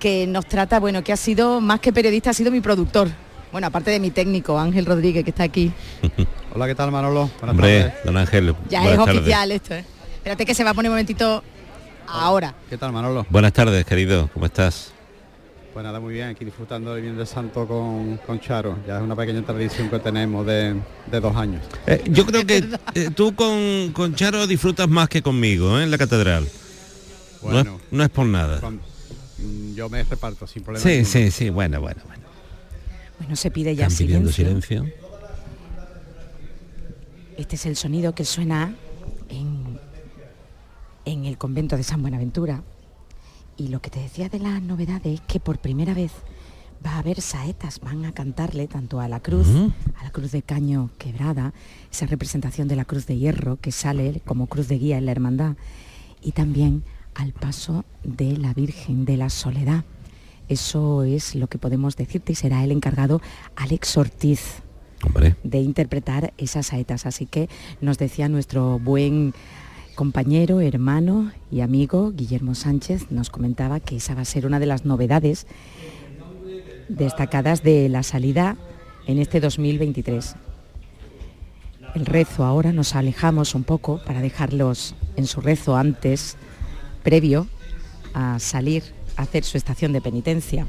[0.00, 3.08] que nos trata, bueno, que ha sido más que periodista, ha sido mi productor.
[3.52, 5.72] Bueno, aparte de mi técnico, Ángel Rodríguez, que está aquí.
[6.54, 7.30] Hola, ¿qué tal, Manolo?
[7.38, 8.54] Buenas Hombre, don Ángel.
[8.68, 9.84] Ya es oficial esto, ¿eh?
[10.16, 11.44] Espérate que se va a poner un momentito
[12.06, 12.54] ahora.
[12.68, 13.26] ¿Qué tal, Manolo?
[13.30, 14.92] Buenas tardes, querido, ¿cómo estás?
[15.74, 18.78] Pues nada, muy bien, aquí disfrutando del bien de Santo con, con, Charo.
[18.86, 20.76] Ya es una pequeña tradición que tenemos de,
[21.10, 21.64] dos años.
[21.88, 25.82] Eh, yo creo que eh, tú con, con, Charo disfrutas más que conmigo ¿eh?
[25.82, 26.48] en la catedral.
[27.42, 28.60] Bueno, no es, por nada.
[29.38, 30.88] Mm, yo me reparto sin problema.
[30.88, 32.22] Sí, sí, sí, bueno, bueno, bueno.
[33.18, 34.32] Bueno, se pide ya silencio.
[34.32, 34.86] silencio.
[37.36, 38.74] Este es el sonido que suena
[39.28, 39.63] en
[41.04, 42.62] en el convento de San Buenaventura.
[43.56, 46.12] Y lo que te decía de la novedad es que por primera vez
[46.84, 49.48] va a haber saetas, van a cantarle tanto a la cruz,
[49.96, 51.54] a la cruz de caño quebrada,
[51.90, 55.12] esa representación de la cruz de hierro que sale como cruz de guía en la
[55.12, 55.56] hermandad,
[56.20, 56.82] y también
[57.14, 59.84] al paso de la Virgen de la Soledad.
[60.48, 63.22] Eso es lo que podemos decirte y será el encargado
[63.56, 64.62] Alex Ortiz
[65.42, 67.06] de interpretar esas saetas.
[67.06, 67.48] Así que
[67.80, 69.34] nos decía nuestro buen
[69.94, 74.66] compañero, hermano y amigo Guillermo Sánchez nos comentaba que esa va a ser una de
[74.66, 75.46] las novedades
[76.88, 78.56] destacadas de la salida
[79.06, 80.36] en este 2023.
[81.94, 86.36] El rezo ahora nos alejamos un poco para dejarlos en su rezo antes,
[87.02, 87.46] previo
[88.12, 88.82] a salir
[89.16, 90.66] a hacer su estación de penitencia.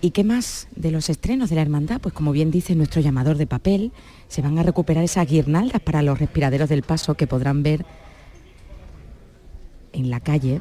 [0.00, 2.00] ¿Y qué más de los estrenos de la hermandad?
[2.00, 3.90] Pues como bien dice nuestro llamador de papel,
[4.28, 7.84] se van a recuperar esas guirnaldas para los respiraderos del paso que podrán ver
[9.92, 10.60] en la calle.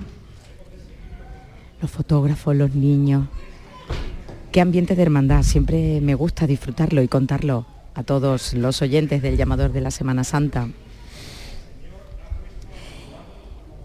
[1.81, 3.27] Los fotógrafos, los niños.
[4.51, 5.43] Qué ambiente de hermandad.
[5.43, 10.23] Siempre me gusta disfrutarlo y contarlo a todos los oyentes del llamador de la Semana
[10.23, 10.67] Santa.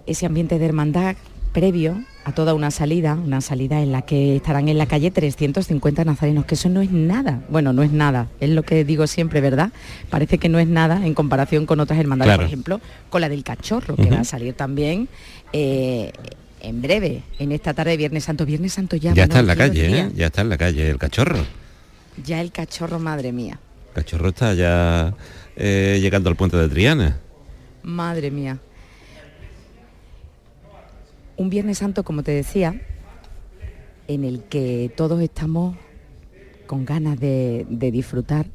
[0.07, 1.16] Ese ambiente de hermandad
[1.53, 6.05] previo a toda una salida, una salida en la que estarán en la calle 350
[6.05, 7.42] nazarenos, que eso no es nada.
[7.48, 9.72] Bueno, no es nada, es lo que digo siempre, ¿verdad?
[10.09, 12.80] Parece que no es nada en comparación con otras hermandades, por ejemplo,
[13.11, 15.09] con la del cachorro, que va a salir también
[15.53, 16.12] eh,
[16.61, 18.46] en breve, en esta tarde de Viernes Santo.
[18.46, 19.12] Viernes Santo ya.
[19.14, 20.11] Ya está en la calle, ¿eh?
[20.14, 21.38] Ya está en la calle el cachorro.
[22.24, 23.59] Ya el cachorro, madre mía.
[23.88, 25.14] El cachorro está ya
[25.57, 27.18] eh, llegando al puente de Triana.
[27.82, 28.59] Madre mía
[31.43, 32.80] un Viernes Santo, como te decía,
[34.09, 35.76] en el que todos estamos
[36.66, 38.47] con ganas de, disfrutar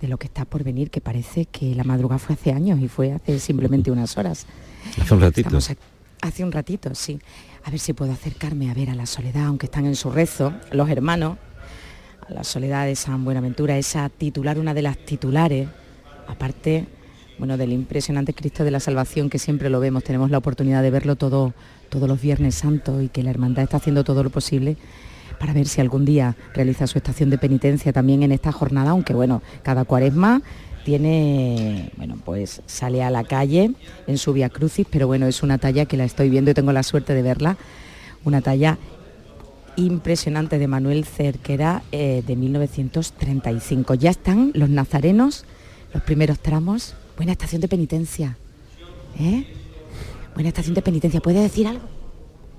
[0.00, 2.88] de lo que está por venir, que parece que la madrugada fue hace años y
[2.88, 4.46] fue hace simplemente unas horas.
[4.98, 5.58] Hace un ratito.
[5.58, 5.76] Aquí-
[6.22, 7.18] hace un ratito, sí.
[7.64, 10.54] A ver si puedo acercarme a ver a la soledad, aunque están en su rezo,
[10.72, 11.36] los hermanos,
[12.26, 15.68] a la soledad de San Buenaventura, esa titular, una de las titulares,
[16.28, 16.86] aparte,
[17.38, 20.90] bueno, del impresionante Cristo de la Salvación, que siempre lo vemos, tenemos la oportunidad de
[20.90, 21.52] verlo todo,
[21.90, 24.76] todos los Viernes Santos y que la hermandad está haciendo todo lo posible
[25.38, 29.14] para ver si algún día realiza su estación de penitencia también en esta jornada, aunque
[29.14, 30.42] bueno, cada cuaresma
[30.84, 33.72] tiene, bueno, pues sale a la calle
[34.06, 36.72] en su Via Crucis, pero bueno, es una talla que la estoy viendo y tengo
[36.72, 37.56] la suerte de verla,
[38.24, 38.78] una talla
[39.76, 43.94] impresionante de Manuel Cerquera eh, de 1935.
[43.94, 45.44] Ya están los nazarenos,
[45.94, 46.94] los primeros tramos.
[47.16, 48.36] Buena estación de penitencia.
[49.18, 49.46] ¿eh?
[50.40, 51.20] Buena estación de penitencia.
[51.20, 51.86] ¿Puede decir algo?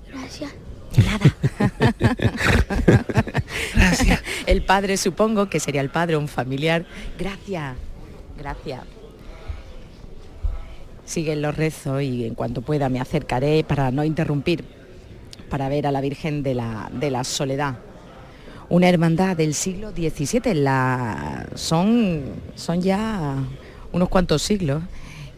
[0.08, 0.52] Gracias.
[3.74, 4.22] Gracias.
[4.46, 6.86] El padre, supongo que sería el padre, un familiar.
[7.18, 7.74] Gracias.
[8.38, 8.82] Gracias.
[11.04, 14.64] Siguen los rezos y en cuanto pueda me acercaré para no interrumpir,
[15.50, 17.78] para ver a la Virgen de la, de la Soledad.
[18.68, 23.38] Una hermandad del siglo XVII, la, son, son ya
[23.90, 24.84] unos cuantos siglos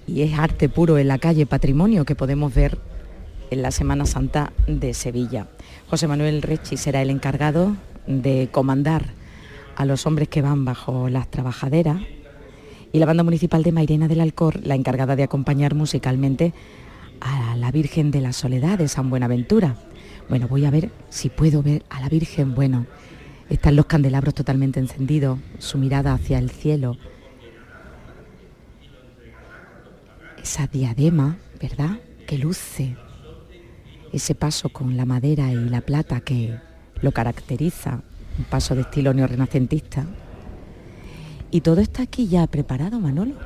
[0.07, 2.79] y es arte puro en la calle, patrimonio que podemos ver
[3.51, 5.49] en la Semana Santa de Sevilla.
[5.89, 7.77] José Manuel Rechi será el encargado
[8.07, 9.07] de comandar
[9.77, 12.01] a los hombres que van bajo las trabajaderas
[12.93, 16.53] y la banda municipal de Mairena del Alcor, la encargada de acompañar musicalmente
[17.21, 19.77] a la Virgen de la Soledad de San Buenaventura.
[20.29, 22.55] Bueno, voy a ver si puedo ver a la Virgen.
[22.55, 22.87] Bueno,
[23.51, 26.97] están los candelabros totalmente encendidos, su mirada hacia el cielo.
[30.45, 32.01] Esa diadema, ¿verdad?
[32.27, 32.99] Que luce.
[34.13, 36.61] Ese paso con la madera y la plata que
[37.01, 38.03] lo caracteriza,
[38.37, 40.05] un paso de estilo neorrenacentista.
[41.51, 43.37] Y todo está aquí ya preparado, Manolo.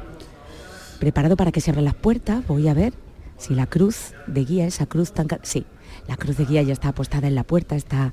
[0.99, 2.45] Preparado para que se abran las puertas.
[2.49, 2.93] Voy a ver
[3.37, 5.29] si la cruz de guía, esa cruz tan...
[5.45, 5.67] Sí,
[6.09, 8.13] la cruz de guía ya está apostada en la puerta, está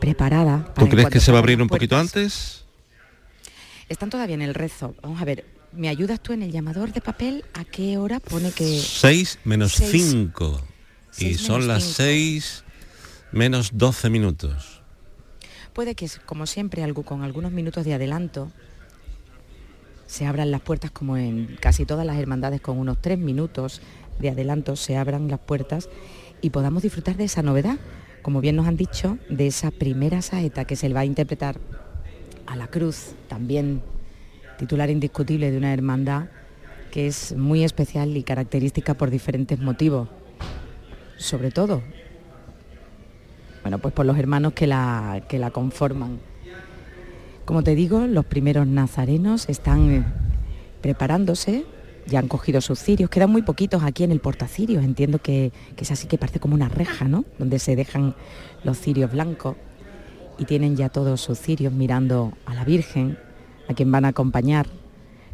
[0.00, 0.64] preparada.
[0.68, 2.64] ¿Tú para crees que se va a abrir un poquito antes?
[3.90, 4.94] Están todavía en el rezo.
[5.02, 5.44] Vamos a ver,
[5.76, 7.44] ¿me ayudas tú en el llamador de papel?
[7.54, 8.80] ¿A qué hora pone que...?
[8.80, 10.10] 6 menos Seis.
[10.10, 10.60] 5.
[11.18, 11.96] Y son las cinco.
[11.96, 12.64] 6
[13.32, 14.82] menos 12 minutos.
[15.72, 18.50] Puede que, como siempre, algo, con algunos minutos de adelanto,
[20.06, 23.80] se abran las puertas como en casi todas las hermandades, con unos tres minutos
[24.18, 25.88] de adelanto se abran las puertas
[26.40, 27.78] y podamos disfrutar de esa novedad,
[28.22, 31.58] como bien nos han dicho, de esa primera saeta que se le va a interpretar
[32.46, 33.82] a la cruz, también
[34.58, 36.26] titular indiscutible de una hermandad
[36.90, 40.08] que es muy especial y característica por diferentes motivos,
[41.16, 41.82] sobre todo
[43.64, 46.20] bueno, pues por los hermanos que la, que la conforman.
[47.46, 50.04] Como te digo, los primeros nazarenos están eh,
[50.82, 51.64] preparándose,
[52.06, 55.84] ya han cogido sus cirios, quedan muy poquitos aquí en el portacirios, entiendo que, que
[55.84, 57.24] es así que parece como una reja, ¿no?
[57.38, 58.14] Donde se dejan
[58.64, 59.56] los cirios blancos
[60.36, 63.16] y tienen ya todos sus cirios mirando a la Virgen,
[63.68, 64.66] a quien van a acompañar.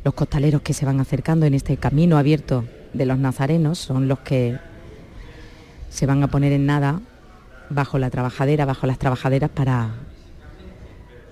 [0.04, 4.20] Los costaleros que se van acercando en este camino abierto de los nazarenos son los
[4.20, 4.58] que
[5.90, 7.00] se van a poner en nada
[7.68, 9.94] bajo la trabajadera, bajo las trabajaderas para,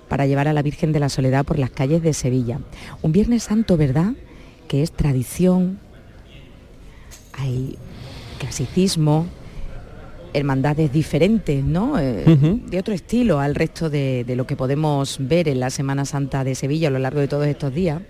[0.08, 2.60] para llevar a la Virgen de la Soledad por las calles de Sevilla.
[3.02, 4.12] Un Viernes Santo, ¿verdad?
[4.68, 5.78] Que es tradición,
[7.32, 7.78] hay
[8.38, 9.26] clasicismo,
[10.34, 11.98] hermandades diferentes, ¿no?
[11.98, 12.24] Eh.
[12.66, 16.44] De otro estilo al resto de, de lo que podemos ver en la Semana Santa
[16.44, 18.00] de Sevilla a lo largo de todos estos días.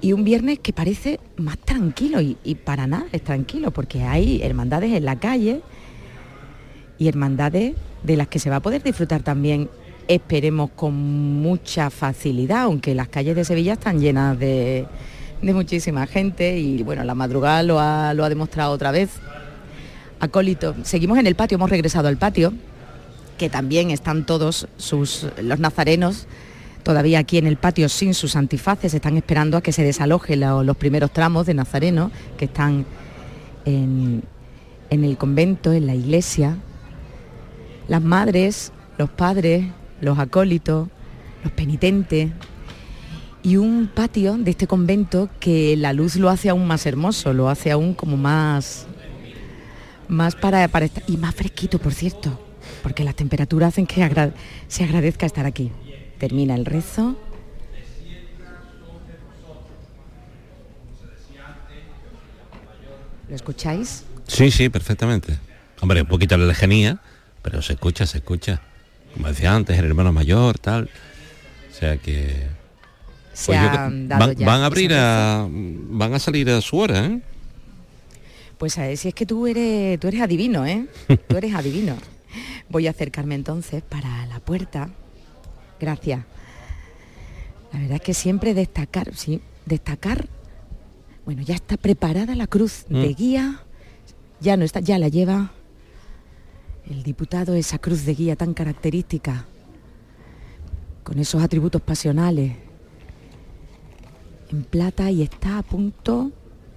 [0.00, 4.42] Y un viernes que parece más tranquilo y, y para nada es tranquilo, porque hay
[4.42, 5.62] hermandades en la calle,
[6.98, 9.68] y hermandades de las que se va a poder disfrutar también,
[10.08, 14.86] esperemos, con mucha facilidad, aunque las calles de Sevilla están llenas de,
[15.40, 19.10] de muchísima gente y bueno, la madrugada lo ha, lo ha demostrado otra vez.
[20.20, 22.52] Acólito, seguimos en el patio, hemos regresado al patio,
[23.38, 26.26] que también están todos sus, los nazarenos
[26.82, 30.62] todavía aquí en el patio sin sus antifaces, están esperando a que se desalojen lo-
[30.62, 32.84] los primeros tramos de nazarenos que están
[33.64, 34.22] en,
[34.90, 36.58] en el convento, en la iglesia,
[37.88, 39.66] las madres, los padres,
[40.00, 40.88] los acólitos,
[41.42, 42.30] los penitentes
[43.42, 47.48] y un patio de este convento que la luz lo hace aún más hermoso, lo
[47.48, 48.86] hace aún como más
[50.08, 52.38] más para, para estar y más fresquito, por cierto,
[52.82, 54.32] porque las temperaturas hacen que agra-
[54.68, 55.70] se agradezca estar aquí.
[56.18, 57.16] Termina el rezo.
[63.28, 64.04] ¿Lo escucháis?
[64.26, 65.38] Sí, sí, perfectamente.
[65.80, 66.98] Hombre, un poquito la lejanía,
[67.42, 68.60] pero se escucha, se escucha.
[69.14, 70.88] Como decía antes, el hermano mayor, tal.
[71.70, 72.46] O sea que...
[73.32, 74.46] se Pues yo van, ya.
[74.46, 77.20] van a abrir a van a salir a su hora, ¿eh?
[78.58, 80.86] Pues a ver, si es que tú eres, tú eres adivino, ¿eh?
[81.28, 81.96] Tú eres adivino.
[82.68, 84.90] Voy a acercarme entonces para la puerta.
[85.80, 86.24] Gracias.
[87.72, 90.28] La verdad es que siempre destacar, sí, destacar.
[91.24, 93.14] Bueno, ya está preparada la cruz de Mm.
[93.14, 93.60] guía.
[94.40, 95.52] Ya no está, ya la lleva
[96.88, 99.46] el diputado esa cruz de guía tan característica,
[101.02, 102.52] con esos atributos pasionales,
[104.50, 106.30] en plata y está a punto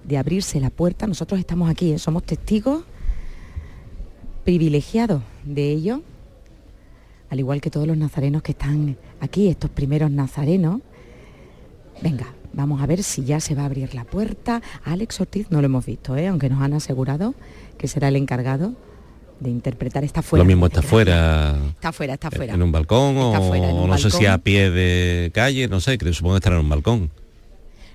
[0.08, 1.06] de abrirse la puerta.
[1.06, 1.98] Nosotros estamos aquí, ¿eh?
[1.98, 2.82] somos testigos
[4.44, 6.02] privilegiados de ello,
[7.28, 10.80] al igual que todos los nazarenos que están aquí, estos primeros nazarenos.
[12.00, 14.62] Venga, vamos a ver si ya se va a abrir la puerta.
[14.84, 16.26] A Alex Ortiz no lo hemos visto, ¿eh?
[16.28, 17.34] aunque nos han asegurado
[17.76, 18.72] que será el encargado
[19.40, 20.42] de interpretar esta fuera.
[20.42, 22.54] Lo mismo está fuera Está fuera, está fuera.
[22.54, 25.68] en un balcón Está o fuera, en un no sé si a pie de calle,
[25.68, 27.10] no sé, creo supongo que estará en un balcón.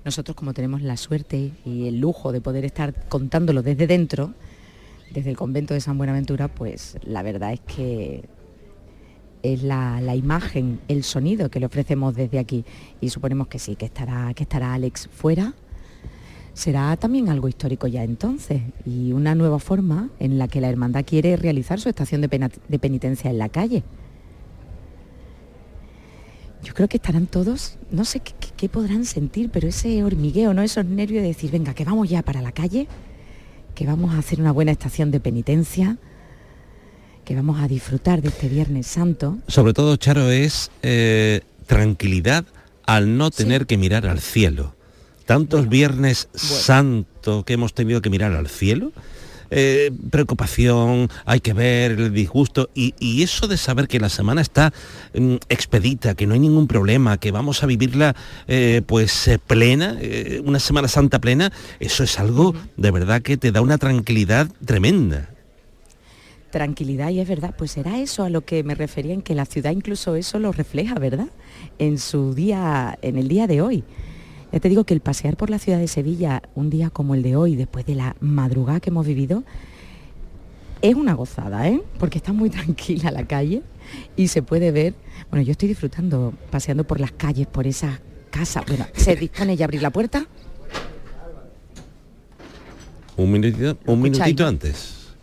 [0.05, 4.33] Nosotros como tenemos la suerte y el lujo de poder estar contándolo desde dentro,
[5.11, 8.25] desde el convento de San Buenaventura, pues la verdad es que
[9.43, 12.65] es la, imagen, el sonido que le ofrecemos desde aquí.
[13.01, 15.53] Y suponemos que sí, que estará, que estará Alex fuera.
[16.53, 21.03] Será también algo histórico ya entonces y una nueva forma en la que la hermandad
[21.03, 23.83] quiere realizar su estación de penitencia en la calle.
[26.63, 30.61] Yo creo que estarán todos, no sé qué, podrán sentir, pero ese hormigueo, ¿no?
[30.61, 32.87] Esos nervios de decir, venga, que vamos ya para la calle,
[33.75, 35.97] que vamos a hacer una buena estación de penitencia,
[37.25, 39.37] que vamos a disfrutar de este Viernes Santo.
[39.47, 42.45] Sobre todo, Charo, es eh, tranquilidad
[42.85, 44.75] al no tener que mirar al cielo.
[45.25, 48.91] Tantos viernes santos que hemos tenido que mirar al cielo.
[49.49, 54.41] Eh, preocupación, hay que ver el disgusto y, y eso de saber que la semana
[54.41, 54.73] está
[55.13, 58.15] mm, expedita, que no hay ningún problema, que vamos a vivirla
[58.47, 59.97] eh, pues eh, plena,
[60.43, 65.29] una Semana Santa plena, eso es algo de verdad que te da una tranquilidad tremenda.
[66.51, 69.45] Tranquilidad, y es verdad, pues será eso a lo que me refería en que la
[69.45, 71.27] ciudad incluso eso lo refleja, ¿verdad?
[71.79, 73.83] En su día, en el día de hoy.
[74.53, 77.23] Ya te digo que el pasear por la ciudad de Sevilla un día como el
[77.23, 79.43] de hoy, después de la madrugada que hemos vivido,
[80.83, 81.81] es una gozada, ¿eh?
[81.97, 83.63] Porque está muy tranquila la calle
[84.15, 84.93] y se puede ver.
[85.31, 87.99] Bueno, yo estoy disfrutando paseando por las calles, por esas
[88.29, 88.63] casas.
[88.67, 90.27] Bueno, se dispone ya a abrir la puerta.
[93.17, 95.15] Un minutito, un minutito antes.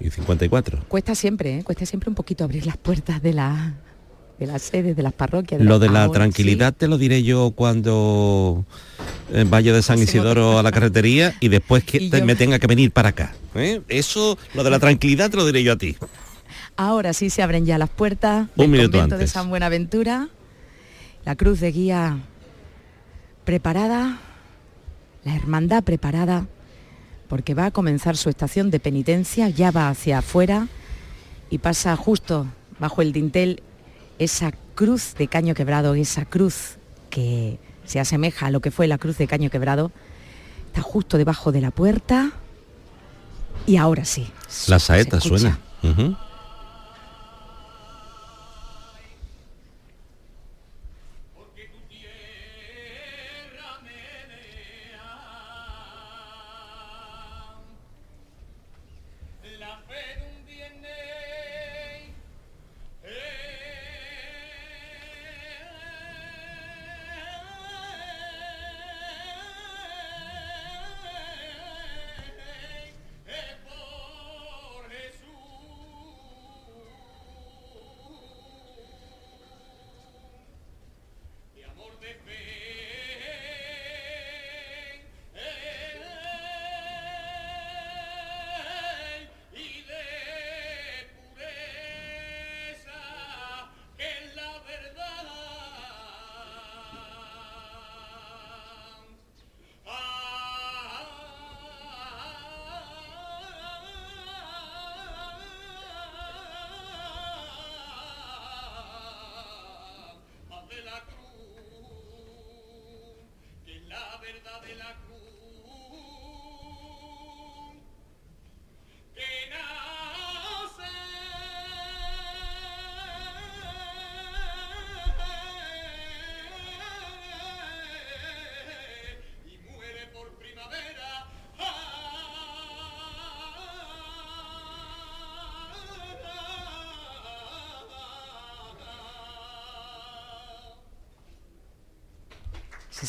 [0.00, 0.80] Y 54.
[0.88, 1.62] Cuesta siempre, ¿eh?
[1.62, 3.74] Cuesta siempre un poquito abrir las puertas de la
[4.46, 5.60] de las sedes, de las parroquias.
[5.60, 8.64] Lo de la Ahora tranquilidad te lo diré yo cuando
[9.32, 12.34] eh, vaya de San Isidoro a la carretería y después que Y te- yo- me
[12.34, 13.34] tenga que venir para acá.
[13.54, 13.80] ¿eh?
[13.88, 15.96] Eso, lo de la tranquilidad te lo diré yo a ti.
[16.76, 19.30] Ahora sí se abren ya las puertas Un del minuto convento de antes.
[19.30, 20.28] San Buenaventura.
[21.24, 22.18] La cruz de guía
[23.44, 24.18] preparada,
[25.24, 26.46] la hermandad preparada,
[27.28, 30.68] porque va a comenzar su estación de penitencia, ya va hacia afuera
[31.50, 32.46] y pasa justo
[32.80, 33.62] bajo el dintel
[34.24, 36.76] esa cruz de caño quebrado, esa cruz
[37.10, 39.92] que se asemeja a lo que fue la cruz de caño quebrado,
[40.66, 42.32] está justo debajo de la puerta
[43.66, 44.28] y ahora sí.
[44.68, 45.58] La saeta suena.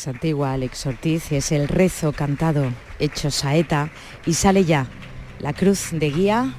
[0.08, 2.64] Antigua, Alex Ortiz, es el rezo cantado
[2.98, 3.90] hecho saeta
[4.26, 4.86] y sale ya
[5.40, 6.54] la cruz de guía.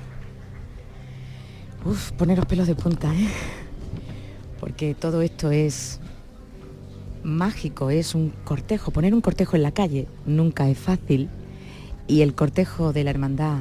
[1.86, 3.28] Uf, poneros pelos de punta, ¿eh?
[4.60, 6.00] Porque todo esto es
[7.24, 8.91] mágico, es un cortejo.
[8.91, 11.30] Poner un cortejo en la calle nunca es fácil.
[12.08, 13.60] Y el cortejo de la Hermandad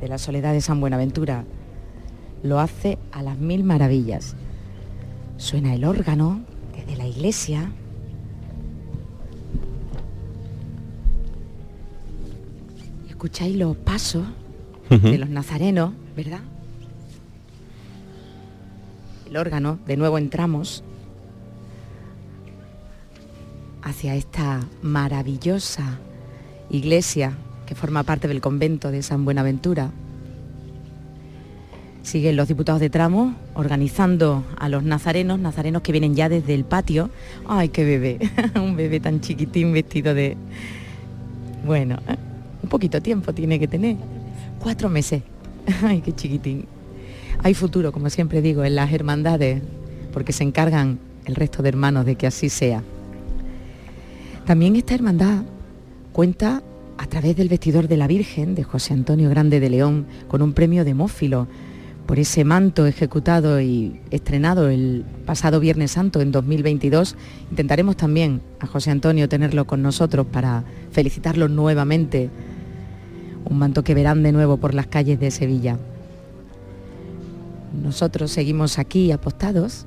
[0.00, 1.44] de la Soledad de San Buenaventura
[2.42, 4.34] lo hace a las mil maravillas.
[5.36, 6.40] Suena el órgano
[6.76, 7.72] desde la iglesia.
[13.22, 14.24] Escucháis los pasos
[14.90, 16.40] de los nazarenos, ¿verdad?
[19.28, 20.82] El órgano, de nuevo entramos
[23.80, 26.00] hacia esta maravillosa
[26.68, 29.92] iglesia que forma parte del convento de San Buenaventura.
[32.02, 36.64] Siguen los diputados de tramo organizando a los nazarenos, nazarenos que vienen ya desde el
[36.64, 37.08] patio.
[37.46, 38.18] ¡Ay, qué bebé!
[38.56, 40.36] un bebé tan chiquitín vestido de...
[41.64, 42.31] Bueno, ¿eh?
[42.62, 43.96] Un poquito tiempo tiene que tener.
[44.60, 45.22] Cuatro meses.
[45.82, 46.66] ¡Ay, qué chiquitín!
[47.42, 49.62] Hay futuro, como siempre digo, en las hermandades,
[50.12, 52.82] porque se encargan el resto de hermanos de que así sea.
[54.46, 55.42] También esta hermandad
[56.12, 56.62] cuenta
[56.98, 60.52] a través del vestidor de la Virgen de José Antonio Grande de León con un
[60.52, 61.48] premio de Mófilo
[62.06, 67.16] por ese manto ejecutado y estrenado el pasado Viernes Santo en 2022.
[67.50, 72.30] Intentaremos también a José Antonio tenerlo con nosotros para felicitarlo nuevamente.
[73.44, 75.78] Un manto que verán de nuevo por las calles de Sevilla.
[77.82, 79.86] Nosotros seguimos aquí apostados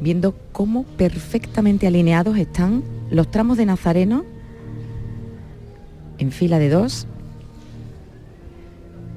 [0.00, 4.24] viendo cómo perfectamente alineados están los tramos de Nazareno
[6.18, 7.06] en fila de dos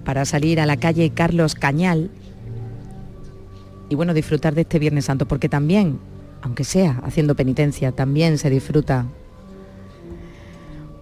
[0.03, 2.09] para salir a la calle Carlos Cañal
[3.89, 5.99] y bueno, disfrutar de este Viernes Santo, porque también,
[6.41, 9.05] aunque sea haciendo penitencia, también se disfruta.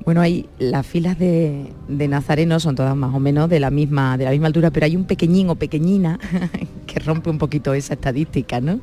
[0.05, 4.17] Bueno, hay las filas de, de Nazareno son todas más o menos de la misma,
[4.17, 6.19] de la misma altura, pero hay un pequeñín o pequeñina
[6.87, 8.79] que rompe un poquito esa estadística, ¿no?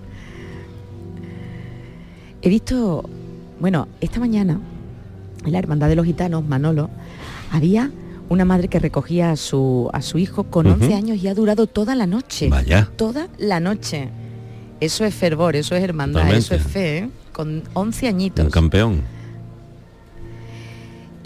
[2.41, 3.09] He visto,
[3.59, 4.61] bueno, esta mañana
[5.45, 6.91] en la Hermandad de los Gitanos, Manolo,
[7.51, 7.91] había
[8.29, 11.67] una madre que recogía a su, a su hijo con 11 años y ha durado
[11.67, 12.49] toda la noche.
[12.49, 12.91] Vaya.
[12.97, 14.11] Toda la noche.
[14.81, 16.55] Eso es fervor, eso es hermandad, Totalmente.
[16.55, 17.11] eso es fe, ¿eh?
[17.33, 18.45] con 11 añitos.
[18.45, 19.03] Un campeón.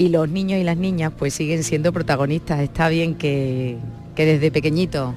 [0.02, 2.58] Y los niños y las niñas pues siguen siendo protagonistas.
[2.58, 3.78] Está bien que,
[4.16, 5.14] que desde pequeñitos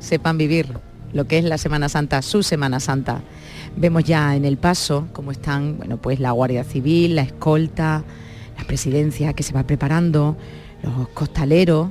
[0.00, 0.66] sepan vivir
[1.12, 3.22] lo que es la Semana Santa, su Semana Santa.
[3.76, 8.02] Vemos ya en el paso cómo están, bueno, pues la Guardia Civil, la escolta,
[8.58, 10.36] la presidencia que se va preparando,
[10.82, 11.90] los costaleros,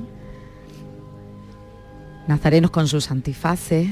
[2.28, 3.88] nazarenos con sus antifaces,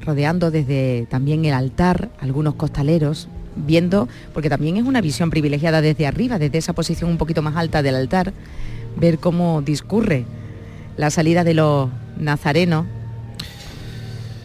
[0.00, 6.06] rodeando desde también el altar algunos costaleros, viendo, porque también es una visión privilegiada desde
[6.06, 8.32] arriba, desde esa posición un poquito más alta del altar,
[8.96, 10.24] ver cómo discurre
[10.96, 12.86] la salida de los nazarenos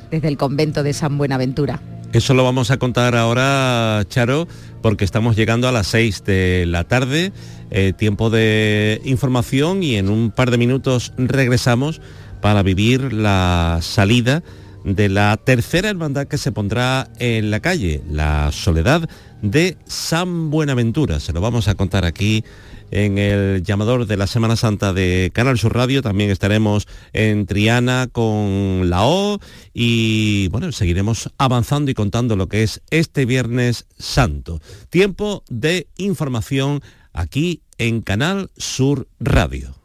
[0.10, 1.82] desde el convento de San Buenaventura.
[2.14, 4.48] Eso lo vamos a contar ahora, Charo,
[4.82, 7.32] porque estamos llegando a las 6 de la tarde,
[7.70, 12.02] eh, tiempo de información y en un par de minutos regresamos
[12.42, 14.44] para vivir la salida
[14.84, 19.10] de la tercera hermandad que se pondrá en la calle, la Soledad
[19.42, 21.20] de San Buenaventura.
[21.20, 22.44] Se lo vamos a contar aquí
[22.92, 26.02] en el llamador de la Semana Santa de Canal Sur Radio.
[26.02, 29.40] También estaremos en Triana con la O
[29.74, 34.62] y bueno, seguiremos avanzando y contando lo que es este Viernes Santo.
[34.90, 36.82] Tiempo de información
[37.14, 39.81] aquí en Canal Sur Radio.